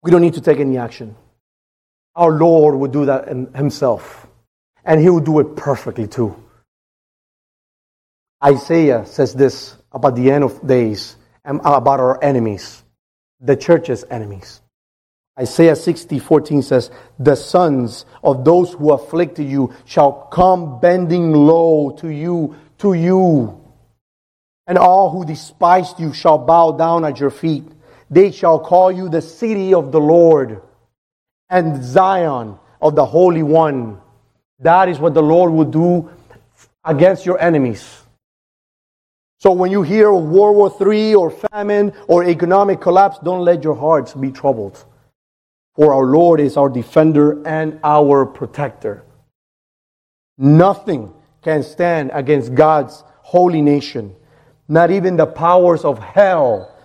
We 0.01 0.09
don't 0.09 0.21
need 0.21 0.33
to 0.33 0.41
take 0.41 0.59
any 0.59 0.77
action. 0.77 1.15
Our 2.15 2.31
Lord 2.31 2.73
would 2.75 2.91
do 2.91 3.05
that 3.05 3.27
himself. 3.55 4.25
And 4.83 4.99
he 4.99 5.09
will 5.09 5.19
do 5.19 5.39
it 5.39 5.55
perfectly 5.55 6.07
too. 6.07 6.35
Isaiah 8.43 9.05
says 9.05 9.33
this 9.33 9.75
about 9.91 10.15
the 10.15 10.31
end 10.31 10.43
of 10.43 10.65
days 10.65 11.17
and 11.43 11.59
about 11.59 11.99
our 11.99 12.23
enemies, 12.23 12.83
the 13.41 13.55
church's 13.55 14.05
enemies. 14.09 14.61
Isaiah 15.37 15.75
60, 15.75 16.19
14 16.19 16.61
says, 16.61 16.91
The 17.17 17.35
sons 17.35 18.05
of 18.23 18.43
those 18.43 18.73
who 18.73 18.91
afflicted 18.91 19.47
you 19.47 19.73
shall 19.85 20.11
come 20.11 20.79
bending 20.79 21.31
low 21.33 21.91
to 21.99 22.09
you, 22.09 22.55
to 22.79 22.93
you. 22.93 23.61
And 24.67 24.77
all 24.77 25.09
who 25.09 25.25
despised 25.25 25.99
you 25.99 26.13
shall 26.13 26.37
bow 26.37 26.73
down 26.73 27.05
at 27.05 27.19
your 27.19 27.31
feet. 27.31 27.63
They 28.09 28.31
shall 28.31 28.59
call 28.59 28.91
you 28.91 29.07
the 29.07 29.21
city 29.21 29.73
of 29.73 29.91
the 29.91 29.99
Lord 30.01 30.61
and 31.49 31.83
Zion 31.83 32.57
of 32.81 32.95
the 32.95 33.05
Holy 33.05 33.43
One. 33.43 33.99
That 34.59 34.89
is 34.89 34.99
what 34.99 35.13
the 35.13 35.23
Lord 35.23 35.51
will 35.51 35.65
do 35.65 36.09
against 36.83 37.25
your 37.25 37.39
enemies. 37.39 38.03
So 39.39 39.53
when 39.53 39.71
you 39.71 39.83
hear 39.83 40.11
of 40.11 40.23
World 40.25 40.57
War 40.57 40.93
III 40.93 41.15
or 41.15 41.31
famine 41.31 41.93
or 42.07 42.25
economic 42.25 42.81
collapse, 42.81 43.19
don't 43.23 43.45
let 43.45 43.63
your 43.63 43.75
hearts 43.75 44.13
be 44.13 44.31
troubled. 44.31 44.83
For 45.75 45.93
our 45.93 46.03
Lord 46.03 46.41
is 46.41 46.57
our 46.57 46.67
defender 46.67 47.41
and 47.47 47.79
our 47.83 48.25
protector. 48.25 49.03
Nothing 50.37 51.13
can 51.41 51.63
stand 51.63 52.11
against 52.13 52.53
God's 52.53 53.03
holy 53.21 53.61
nation. 53.61 54.13
Not 54.67 54.91
even 54.91 55.15
the 55.15 55.25
powers 55.25 55.85
of 55.85 55.99
hell 55.99 56.75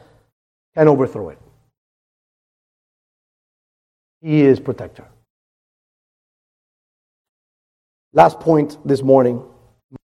can 0.76 0.86
overthrow 0.86 1.30
it. 1.30 1.38
He 4.22 4.42
is 4.42 4.60
protector. 4.60 5.06
Last 8.12 8.38
point 8.38 8.78
this 8.84 9.02
morning. 9.02 9.42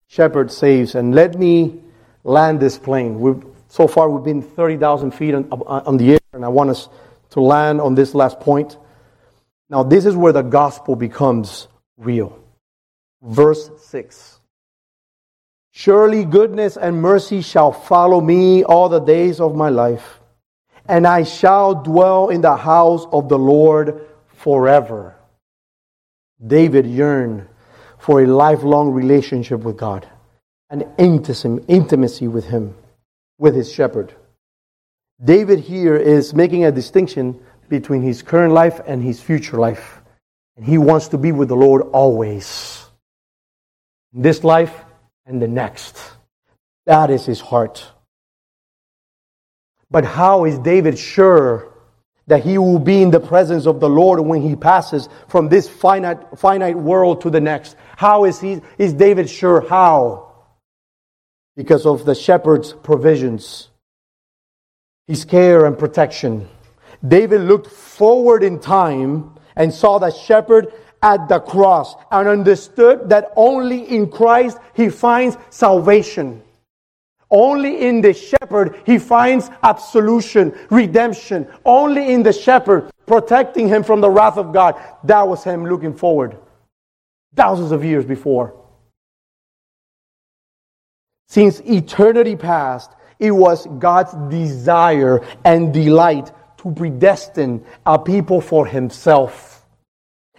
Shepherd 0.08 0.52
saves, 0.52 0.96
and 0.96 1.14
let 1.14 1.38
me 1.38 1.80
land 2.24 2.60
this 2.60 2.78
plane. 2.78 3.20
We've, 3.20 3.44
so 3.68 3.88
far, 3.88 4.10
we've 4.10 4.24
been 4.24 4.42
30,000 4.42 5.12
feet 5.12 5.34
on, 5.34 5.46
on 5.52 5.98
the 5.98 6.14
air, 6.14 6.20
and 6.34 6.44
I 6.44 6.50
want 6.50 6.70
us 6.70 6.90
to 7.32 7.42
land 7.42 7.82
on 7.82 7.96
this 7.96 8.14
last 8.14 8.40
point. 8.40 8.78
Now, 9.70 9.84
this 9.84 10.06
is 10.06 10.16
where 10.16 10.34
the 10.34 10.42
gospel 10.42 10.96
becomes 10.96 11.68
real. 11.98 12.38
Verse 13.22 13.70
6 13.86 14.40
Surely 15.72 16.26
goodness 16.26 16.76
and 16.78 17.02
mercy 17.02 17.42
shall 17.42 17.72
follow 17.72 18.20
me 18.20 18.64
all 18.64 18.90
the 18.90 19.00
days 19.00 19.40
of 19.40 19.56
my 19.56 19.70
life, 19.70 20.20
and 20.88 21.06
I 21.06 21.24
shall 21.24 21.76
dwell 21.76 22.30
in 22.30 22.42
the 22.42 22.56
house 22.56 23.06
of 23.12 23.30
the 23.30 23.38
Lord 23.38 24.02
forever. 24.28 25.16
David 26.46 26.88
yearned 26.88 27.48
for 27.98 28.22
a 28.22 28.28
lifelong 28.28 28.92
relationship 28.92 29.62
with 29.62 29.78
God, 29.78 30.08
an 30.70 30.84
intimacy 30.98 32.28
with 32.28 32.46
Him, 32.46 32.76
with 33.38 33.56
his 33.56 33.72
shepherd. 33.72 34.14
David 35.24 35.60
here 35.60 35.96
is 35.96 36.34
making 36.34 36.66
a 36.66 36.72
distinction 36.72 37.40
between 37.68 38.02
his 38.02 38.22
current 38.22 38.54
life 38.54 38.80
and 38.86 39.04
his 39.04 39.22
future 39.22 39.58
life. 39.58 40.02
And 40.56 40.66
he 40.66 40.78
wants 40.78 41.10
to 41.10 41.18
be 41.18 41.32
with 41.32 41.50
the 41.50 41.56
Lord 41.56 41.82
always. 41.94 42.86
This 44.14 44.44
life 44.44 44.74
and 45.26 45.42
the 45.42 45.48
next. 45.48 45.98
That 46.86 47.10
is 47.10 47.26
his 47.26 47.40
heart. 47.40 47.86
But 49.92 50.06
how 50.06 50.46
is 50.46 50.58
David 50.60 50.98
sure 50.98 51.74
that 52.28 52.44
he 52.44 52.58
will 52.58 52.80
be 52.80 53.02
in 53.02 53.12
the 53.12 53.20
presence 53.20 53.66
of 53.66 53.80
the 53.80 53.90
Lord 53.90 54.20
when 54.20 54.42
he 54.42 54.56
passes 54.56 55.10
from 55.28 55.50
this 55.50 55.68
finite, 55.68 56.38
finite 56.38 56.78
world 56.78 57.22
to 57.22 57.30
the 57.30 57.42
next? 57.42 57.76
How 57.98 58.26
is 58.26 58.40
he, 58.40 58.62
is 58.78 58.94
David 58.94 59.30
sure? 59.30 59.68
How? 59.68 60.29
Because 61.60 61.86
of 61.86 62.06
the 62.06 62.16
shepherd's 62.16 62.72
provisions, 62.72 63.68
his 65.08 65.26
care 65.26 65.66
and 65.66 65.78
protection. 65.78 66.48
David 67.06 67.42
looked 67.42 67.68
forward 67.68 68.44
in 68.44 68.62
time 68.62 69.38
and 69.58 69.74
saw 69.74 69.98
the 70.00 70.10
shepherd 70.10 70.72
at 71.04 71.28
the 71.28 71.42
cross 71.42 71.96
and 72.12 72.30
understood 72.30 73.10
that 73.10 73.34
only 73.36 73.82
in 73.94 74.10
Christ 74.10 74.58
he 74.74 74.88
finds 74.88 75.36
salvation. 75.50 76.42
Only 77.30 77.86
in 77.86 78.00
the 78.00 78.14
shepherd 78.14 78.82
he 78.86 78.98
finds 78.98 79.50
absolution, 79.62 80.58
redemption. 80.70 81.46
Only 81.66 82.14
in 82.14 82.24
the 82.24 82.32
shepherd 82.32 82.90
protecting 83.06 83.68
him 83.68 83.84
from 83.84 84.00
the 84.00 84.10
wrath 84.10 84.38
of 84.38 84.54
God. 84.54 84.82
That 85.04 85.28
was 85.28 85.44
him 85.44 85.66
looking 85.66 85.94
forward 85.94 86.38
thousands 87.36 87.74
of 87.74 87.84
years 87.84 88.06
before. 88.06 88.59
Since 91.30 91.60
eternity 91.62 92.36
past, 92.36 92.92
it 93.20 93.32
was 93.32 93.68
God's 93.78 94.14
desire 94.30 95.22
and 95.46 95.74
delight 95.74 96.32
to 96.58 96.72
predestine 96.72 97.64
a 97.86 98.00
people 98.00 98.42
for 98.42 98.66
himself. 98.66 99.66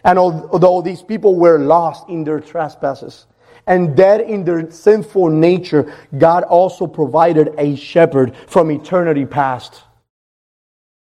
And 0.02 0.18
although 0.18 0.82
these 0.82 1.02
people 1.02 1.36
were 1.36 1.58
lost 1.58 2.08
in 2.08 2.24
their 2.24 2.40
trespasses, 2.40 3.26
and 3.66 3.96
dead 3.96 4.22
in 4.22 4.44
their 4.44 4.70
sinful 4.70 5.28
nature, 5.28 5.94
God 6.16 6.42
also 6.44 6.86
provided 6.86 7.54
a 7.58 7.76
shepherd 7.76 8.34
from 8.48 8.70
eternity 8.70 9.26
past. 9.26 9.82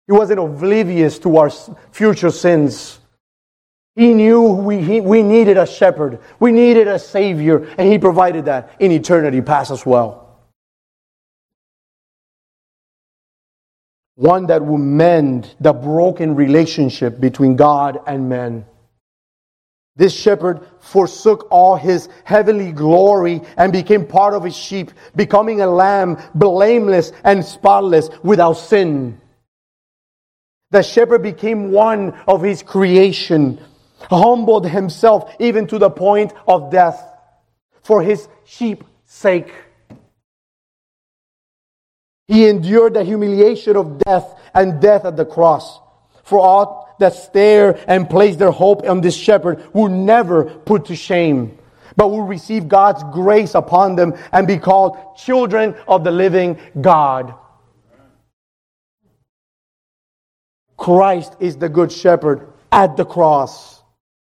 He 0.06 0.12
wasn't 0.12 0.40
oblivious 0.40 1.18
to 1.20 1.36
our 1.38 1.50
future 1.92 2.30
sins. 2.30 2.98
He 3.94 4.14
knew 4.14 4.42
we, 4.42 4.80
he, 4.80 5.00
we 5.00 5.22
needed 5.22 5.58
a 5.58 5.66
shepherd. 5.66 6.18
We 6.40 6.50
needed 6.50 6.88
a 6.88 6.98
savior, 6.98 7.66
and 7.76 7.90
he 7.90 7.98
provided 7.98 8.46
that 8.46 8.74
in 8.78 8.90
eternity 8.90 9.42
past 9.42 9.70
as 9.70 9.84
well. 9.84 10.18
One 14.14 14.46
that 14.46 14.64
will 14.64 14.78
mend 14.78 15.54
the 15.60 15.72
broken 15.72 16.34
relationship 16.34 17.20
between 17.20 17.56
God 17.56 18.00
and 18.06 18.28
men. 18.28 18.66
This 19.94 20.14
shepherd 20.14 20.66
forsook 20.80 21.48
all 21.50 21.76
his 21.76 22.08
heavenly 22.24 22.72
glory 22.72 23.42
and 23.58 23.72
became 23.72 24.06
part 24.06 24.32
of 24.32 24.42
his 24.42 24.56
sheep, 24.56 24.90
becoming 25.14 25.60
a 25.60 25.66
lamb, 25.66 26.18
blameless 26.34 27.12
and 27.24 27.44
spotless, 27.44 28.08
without 28.22 28.54
sin. 28.54 29.20
The 30.70 30.82
shepherd 30.82 31.22
became 31.22 31.72
one 31.72 32.14
of 32.26 32.40
his 32.40 32.62
creation, 32.62 33.60
humbled 34.10 34.68
himself 34.68 35.34
even 35.38 35.66
to 35.68 35.78
the 35.78 35.90
point 35.90 36.32
of 36.46 36.70
death 36.70 37.02
for 37.82 38.02
his 38.02 38.28
sheep's 38.44 38.86
sake. 39.04 39.52
He 42.28 42.48
endured 42.48 42.94
the 42.94 43.04
humiliation 43.04 43.76
of 43.76 43.98
death 43.98 44.38
and 44.54 44.80
death 44.80 45.04
at 45.04 45.16
the 45.16 45.26
cross 45.26 45.80
for 46.24 46.38
all 46.38 46.94
that 46.98 47.14
stare 47.14 47.82
and 47.88 48.08
place 48.08 48.36
their 48.36 48.50
hope 48.50 48.88
on 48.88 49.00
this 49.00 49.16
shepherd 49.16 49.62
will 49.74 49.88
never 49.88 50.44
put 50.44 50.86
to 50.86 50.96
shame, 50.96 51.58
but 51.96 52.08
will 52.08 52.22
receive 52.22 52.68
God's 52.68 53.02
grace 53.12 53.54
upon 53.54 53.96
them 53.96 54.14
and 54.32 54.46
be 54.46 54.56
called 54.56 54.96
children 55.16 55.74
of 55.86 56.04
the 56.04 56.10
living 56.10 56.58
God. 56.80 57.34
Christ 60.76 61.36
is 61.38 61.56
the 61.56 61.68
good 61.68 61.92
shepherd 61.92 62.52
at 62.70 62.96
the 62.96 63.04
cross, 63.04 63.81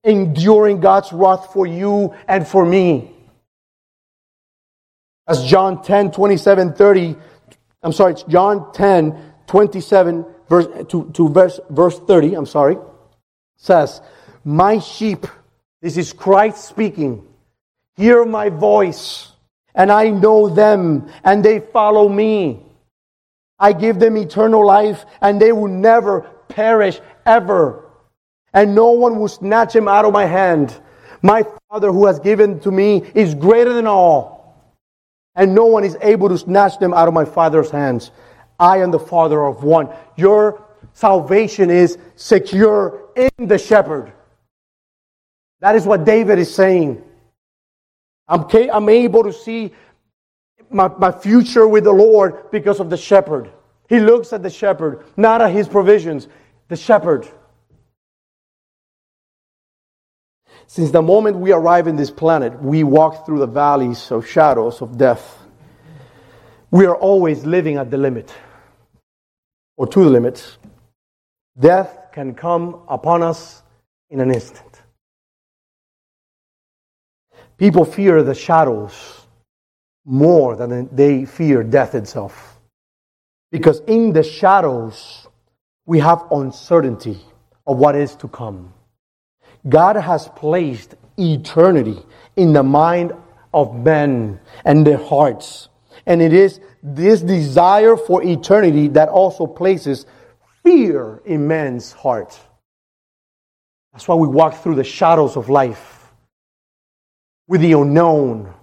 enduring 0.03 0.79
God's 0.79 1.11
wrath 1.11 1.51
for 1.53 1.65
you 1.65 2.13
and 2.27 2.47
for 2.47 2.65
me. 2.65 3.11
As 5.27 5.43
John 5.45 5.83
10, 5.83 6.11
27, 6.11 6.73
30, 6.73 7.15
I'm 7.83 7.91
sorry, 7.91 8.13
it's 8.13 8.23
John 8.23 8.71
10, 8.71 9.33
27 9.47 10.25
verse, 10.49 10.67
to, 10.89 11.11
to 11.11 11.29
verse, 11.29 11.59
verse 11.69 11.99
30, 11.99 12.35
I'm 12.35 12.45
sorry, 12.45 12.77
says, 13.57 14.01
My 14.43 14.79
sheep, 14.79 15.27
this 15.81 15.97
is 15.97 16.13
Christ 16.13 16.65
speaking, 16.65 17.23
hear 17.95 18.25
my 18.25 18.49
voice, 18.49 19.31
and 19.75 19.91
I 19.91 20.09
know 20.09 20.49
them, 20.49 21.09
and 21.23 21.43
they 21.43 21.59
follow 21.59 22.09
me. 22.09 22.63
I 23.59 23.73
give 23.73 23.99
them 23.99 24.17
eternal 24.17 24.65
life, 24.65 25.05
and 25.21 25.41
they 25.41 25.51
will 25.51 25.67
never 25.67 26.21
perish 26.47 26.99
ever. 27.25 27.86
And 28.57 28.73
no 28.73 28.89
one 28.89 29.19
will 29.19 29.27
snatch 29.27 29.75
him 29.75 29.87
out 29.87 30.03
of 30.03 30.13
my 30.13 30.25
hand. 30.25 30.75
My 31.21 31.45
Father 31.69 31.91
who 31.91 32.07
has 32.07 32.19
given 32.19 32.59
to 32.61 32.71
me 32.71 33.03
is 33.13 33.35
greater 33.35 33.71
than 33.71 33.85
all. 33.85 34.73
And 35.35 35.53
no 35.53 35.67
one 35.67 35.83
is 35.83 35.95
able 36.01 36.27
to 36.29 36.39
snatch 36.39 36.79
them 36.79 36.91
out 36.91 37.07
of 37.07 37.13
my 37.13 37.23
Father's 37.23 37.69
hands. 37.69 38.09
I 38.59 38.79
am 38.79 38.89
the 38.89 38.97
Father 38.97 39.45
of 39.45 39.63
one. 39.63 39.89
Your 40.15 40.65
salvation 40.93 41.69
is 41.69 41.99
secure 42.15 43.11
in 43.15 43.47
the 43.47 43.59
shepherd. 43.59 44.11
That 45.59 45.75
is 45.75 45.85
what 45.85 46.03
David 46.03 46.39
is 46.39 46.51
saying. 46.51 47.03
I'm, 48.27 48.47
I'm 48.73 48.89
able 48.89 49.21
to 49.21 49.33
see 49.33 49.71
my, 50.71 50.87
my 50.87 51.11
future 51.11 51.67
with 51.67 51.83
the 51.83 51.93
Lord 51.93 52.49
because 52.49 52.79
of 52.79 52.89
the 52.89 52.97
shepherd. 52.97 53.51
He 53.87 53.99
looks 53.99 54.33
at 54.33 54.41
the 54.41 54.49
shepherd, 54.49 55.05
not 55.15 55.43
at 55.43 55.51
his 55.51 55.67
provisions, 55.67 56.27
the 56.69 56.75
shepherd. 56.75 57.29
Since 60.67 60.91
the 60.91 61.01
moment 61.01 61.37
we 61.37 61.51
arrive 61.51 61.87
in 61.87 61.95
this 61.95 62.11
planet, 62.11 62.61
we 62.61 62.83
walk 62.83 63.25
through 63.25 63.39
the 63.39 63.47
valleys 63.47 64.11
of 64.11 64.27
shadows 64.27 64.81
of 64.81 64.97
death. 64.97 65.39
We 66.69 66.85
are 66.85 66.95
always 66.95 67.45
living 67.45 67.77
at 67.77 67.89
the 67.89 67.97
limit 67.97 68.33
or 69.77 69.85
to 69.87 70.03
the 70.03 70.09
limits, 70.09 70.57
death 71.57 72.09
can 72.11 72.33
come 72.33 72.81
upon 72.89 73.21
us 73.23 73.61
in 74.09 74.19
an 74.19 74.33
instant. 74.33 74.81
People 77.57 77.85
fear 77.85 78.23
the 78.23 78.35
shadows 78.35 78.93
more 80.03 80.55
than 80.55 80.93
they 80.95 81.25
fear 81.25 81.63
death 81.63 81.95
itself. 81.95 82.59
Because 83.51 83.79
in 83.87 84.13
the 84.13 84.23
shadows, 84.23 85.27
we 85.85 85.99
have 85.99 86.25
uncertainty 86.31 87.19
of 87.65 87.77
what 87.77 87.95
is 87.95 88.15
to 88.15 88.27
come. 88.27 88.73
God 89.67 89.95
has 89.95 90.27
placed 90.29 90.95
eternity 91.17 91.97
in 92.35 92.53
the 92.53 92.63
mind 92.63 93.13
of 93.53 93.75
men 93.75 94.39
and 94.65 94.85
their 94.85 94.97
hearts. 94.97 95.69
And 96.05 96.21
it 96.21 96.33
is 96.33 96.59
this 96.83 97.21
desire 97.21 97.97
for 97.97 98.23
eternity 98.23 98.87
that 98.89 99.09
also 99.09 99.45
places 99.45 100.05
fear 100.63 101.21
in 101.25 101.47
man's 101.47 101.91
heart. 101.91 102.39
That's 103.91 104.07
why 104.07 104.15
we 104.15 104.27
walk 104.27 104.61
through 104.61 104.75
the 104.75 104.83
shadows 104.83 105.35
of 105.35 105.49
life 105.49 106.11
with 107.47 107.61
the 107.61 107.73
unknown. 107.73 108.53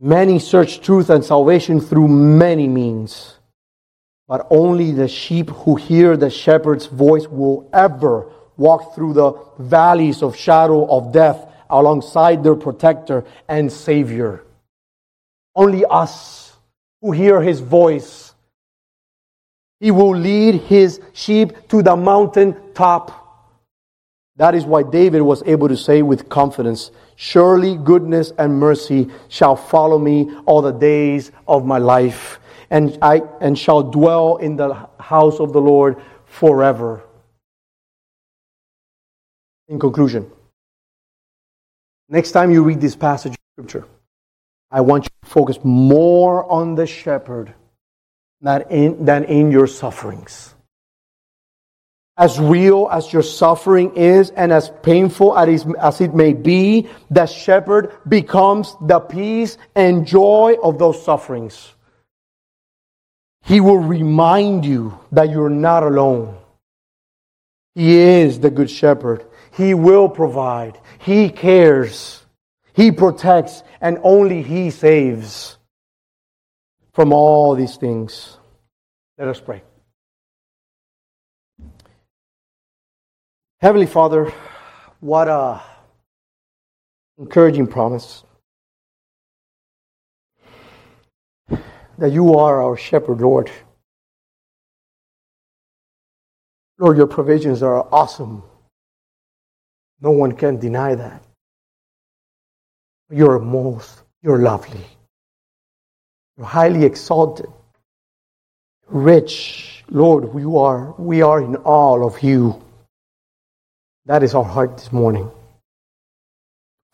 Many 0.00 0.38
search 0.38 0.80
truth 0.80 1.10
and 1.10 1.24
salvation 1.24 1.80
through 1.80 2.08
many 2.08 2.68
means, 2.68 3.38
but 4.26 4.46
only 4.50 4.92
the 4.92 5.08
sheep 5.08 5.50
who 5.50 5.76
hear 5.76 6.16
the 6.16 6.30
shepherd's 6.30 6.86
voice 6.86 7.26
will 7.26 7.68
ever 7.72 8.30
walk 8.56 8.94
through 8.94 9.12
the 9.12 9.32
valleys 9.58 10.22
of 10.22 10.36
shadow 10.36 10.86
of 10.86 11.12
death 11.12 11.46
alongside 11.68 12.42
their 12.42 12.54
protector 12.54 13.24
and 13.48 13.70
savior. 13.70 14.44
Only 15.54 15.84
us 15.84 16.56
who 17.00 17.12
hear 17.12 17.40
his 17.42 17.60
voice. 17.60 18.34
He 19.80 19.90
will 19.90 20.16
lead 20.16 20.54
his 20.54 21.00
sheep 21.12 21.68
to 21.68 21.82
the 21.82 21.96
mountain 21.96 22.56
top. 22.74 23.20
That 24.36 24.54
is 24.54 24.64
why 24.64 24.82
David 24.82 25.22
was 25.22 25.42
able 25.46 25.68
to 25.68 25.76
say 25.76 26.02
with 26.02 26.28
confidence, 26.28 26.90
Surely 27.16 27.76
goodness 27.76 28.32
and 28.38 28.58
mercy 28.58 29.10
shall 29.28 29.54
follow 29.54 29.98
me 29.98 30.34
all 30.46 30.62
the 30.62 30.72
days 30.72 31.30
of 31.46 31.64
my 31.64 31.78
life, 31.78 32.40
and 32.74 32.98
I 33.00 33.22
and 33.40 33.58
shall 33.58 33.82
dwell 33.84 34.36
in 34.36 34.56
the 34.56 34.88
house 34.98 35.38
of 35.38 35.52
the 35.52 35.60
Lord 35.60 36.02
forever. 36.26 37.04
In 39.68 39.78
conclusion, 39.78 40.30
Next 42.08 42.32
time 42.32 42.50
you 42.50 42.62
read 42.62 42.80
this 42.80 42.96
passage 42.96 43.32
of 43.32 43.38
Scripture, 43.54 43.88
I 44.70 44.82
want 44.82 45.04
you 45.04 45.10
to 45.22 45.28
focus 45.28 45.58
more 45.64 46.50
on 46.50 46.74
the 46.74 46.86
shepherd 46.86 47.54
than 48.40 48.62
in, 48.70 49.04
than 49.04 49.24
in 49.24 49.50
your 49.50 49.66
sufferings. 49.66 50.54
as 52.16 52.38
real 52.38 52.88
as 52.92 53.12
your 53.12 53.22
suffering 53.22 53.96
is 53.96 54.30
and 54.30 54.52
as 54.52 54.70
painful 54.82 55.36
as 55.36 56.00
it 56.00 56.14
may 56.14 56.32
be, 56.32 56.88
the 57.10 57.26
shepherd 57.26 57.92
becomes 58.08 58.76
the 58.82 59.00
peace 59.00 59.58
and 59.74 60.06
joy 60.06 60.56
of 60.62 60.78
those 60.78 61.02
sufferings. 61.04 61.73
He 63.44 63.60
will 63.60 63.78
remind 63.78 64.64
you 64.64 64.98
that 65.12 65.30
you're 65.30 65.50
not 65.50 65.82
alone. 65.82 66.38
He 67.74 67.96
is 67.96 68.40
the 68.40 68.50
good 68.50 68.70
shepherd. 68.70 69.26
He 69.52 69.74
will 69.74 70.08
provide. 70.08 70.80
He 70.98 71.28
cares. 71.28 72.24
He 72.72 72.90
protects 72.90 73.62
and 73.80 73.98
only 74.02 74.42
He 74.42 74.70
saves 74.70 75.58
from 76.94 77.12
all 77.12 77.54
these 77.54 77.76
things. 77.76 78.38
Let 79.18 79.28
us 79.28 79.40
pray. 79.40 79.62
Heavenly 83.60 83.86
Father, 83.86 84.32
what 85.00 85.28
a 85.28 85.62
encouraging 87.18 87.66
promise 87.66 88.24
that 91.98 92.12
you 92.12 92.34
are 92.34 92.62
our 92.62 92.76
shepherd, 92.76 93.20
Lord. 93.20 93.50
Lord, 96.78 96.96
your 96.96 97.06
provisions 97.06 97.62
are 97.62 97.86
awesome. 97.92 98.42
No 100.00 100.10
one 100.10 100.32
can 100.32 100.58
deny 100.58 100.94
that. 100.94 101.22
You're 103.10 103.38
most, 103.38 104.02
you're 104.22 104.38
lovely. 104.38 104.84
You're 106.36 106.46
highly 106.46 106.84
exalted. 106.84 107.46
Rich, 108.88 109.84
Lord, 109.88 110.34
you 110.38 110.58
are, 110.58 110.94
we 110.98 111.22
are 111.22 111.40
in 111.40 111.56
awe 111.56 112.04
of 112.04 112.22
you. 112.22 112.62
That 114.06 114.22
is 114.22 114.34
our 114.34 114.44
heart 114.44 114.76
this 114.76 114.92
morning. 114.92 115.30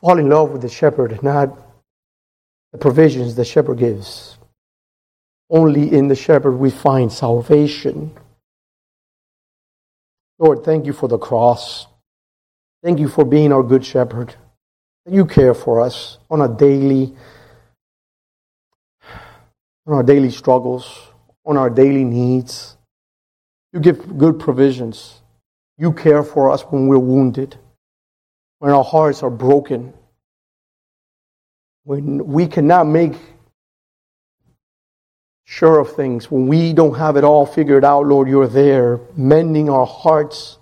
Fall 0.00 0.18
in 0.18 0.28
love 0.28 0.50
with 0.50 0.62
the 0.62 0.68
shepherd, 0.68 1.22
not 1.22 1.56
the 2.72 2.78
provisions 2.78 3.34
the 3.34 3.44
shepherd 3.44 3.78
gives. 3.78 4.38
Only 5.50 5.92
in 5.92 6.06
the 6.06 6.14
shepherd 6.14 6.52
we 6.52 6.70
find 6.70 7.12
salvation. 7.12 8.16
Lord, 10.38 10.64
thank 10.64 10.86
you 10.86 10.92
for 10.92 11.08
the 11.08 11.18
cross. 11.18 11.86
Thank 12.82 13.00
you 13.00 13.08
for 13.08 13.24
being 13.24 13.52
our 13.52 13.62
good 13.62 13.84
shepherd. 13.84 14.34
You 15.10 15.26
care 15.26 15.54
for 15.54 15.80
us 15.80 16.18
on 16.30 16.40
a 16.40 16.48
daily, 16.48 17.14
on 19.86 19.94
our 19.94 20.02
daily 20.02 20.30
struggles, 20.30 21.08
on 21.44 21.56
our 21.56 21.68
daily 21.68 22.04
needs. 22.04 22.76
You 23.72 23.80
give 23.80 24.16
good 24.16 24.38
provisions. 24.38 25.20
You 25.78 25.92
care 25.92 26.22
for 26.22 26.50
us 26.50 26.62
when 26.62 26.86
we're 26.86 26.98
wounded, 26.98 27.56
when 28.60 28.70
our 28.70 28.84
hearts 28.84 29.22
are 29.22 29.30
broken, 29.30 29.92
when 31.84 32.26
we 32.26 32.46
cannot 32.46 32.86
make 32.86 33.14
sure 35.50 35.80
of 35.80 35.90
things, 35.96 36.30
when 36.30 36.46
we 36.46 36.72
don't 36.72 36.94
have 36.94 37.16
it 37.16 37.24
all 37.24 37.44
figured 37.44 37.84
out, 37.84 38.06
Lord, 38.06 38.28
you're 38.28 38.46
there, 38.46 39.00
mending 39.16 39.68
our 39.68 39.84
hearts, 39.84 40.58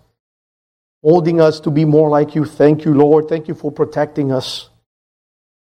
holding 1.02 1.42
us 1.42 1.60
to 1.60 1.70
be 1.70 1.84
more 1.84 2.08
like 2.08 2.34
you. 2.34 2.46
Thank 2.46 2.86
you, 2.86 2.94
Lord. 2.94 3.28
Thank 3.28 3.48
you 3.48 3.54
for 3.54 3.70
protecting 3.70 4.32
us. 4.32 4.70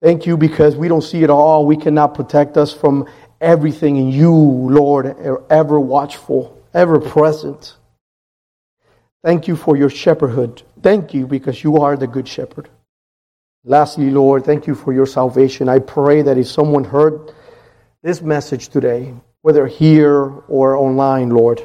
Thank 0.01 0.25
you 0.25 0.39
because 0.39 0.75
we 0.75 0.89
don't 0.89 1.03
see 1.03 1.23
it 1.23 1.29
all. 1.29 1.67
We 1.67 1.77
cannot 1.77 2.15
protect 2.15 2.57
us 2.57 2.73
from 2.73 3.07
everything. 3.43 3.99
And 3.99 4.11
you, 4.11 4.33
Lord, 4.33 5.05
are 5.05 5.45
ever 5.51 5.79
watchful, 5.79 6.59
ever 6.73 6.99
present. 6.99 7.77
Thank 9.23 9.47
you 9.47 9.55
for 9.55 9.77
your 9.77 9.91
shepherdhood. 9.91 10.63
Thank 10.83 11.13
you 11.13 11.27
because 11.27 11.63
you 11.63 11.77
are 11.77 11.95
the 11.95 12.07
good 12.07 12.27
shepherd. 12.27 12.71
Lastly, 13.65 14.11
Lord, 14.11 14.47
thank 14.47 14.67
you 14.67 14.75
for 14.75 14.95
your 14.95 15.05
salvation. 15.05 15.69
I 15.69 15.79
pray 15.81 16.23
that 16.23 16.39
if 16.39 16.47
someone 16.47 16.85
heard 16.85 17.35
this 18.03 18.23
message 18.23 18.69
today, 18.69 19.15
whether 19.43 19.67
here 19.67 20.23
or 20.49 20.77
online, 20.77 21.31
Lord, 21.31 21.61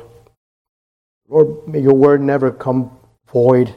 Lord, 1.28 1.68
may 1.68 1.80
your 1.80 1.94
word 1.94 2.22
never 2.22 2.52
come 2.52 2.92
void. 3.32 3.74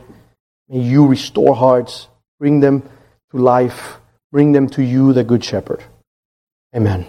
May 0.68 0.80
you 0.80 1.06
restore 1.06 1.54
hearts, 1.54 2.08
bring 2.38 2.60
them 2.60 2.82
to 3.30 3.38
life, 3.38 3.98
bring 4.30 4.52
them 4.52 4.68
to 4.70 4.82
you, 4.82 5.12
the 5.12 5.24
good 5.24 5.44
shepherd. 5.44 5.82
Amen. 6.74 7.06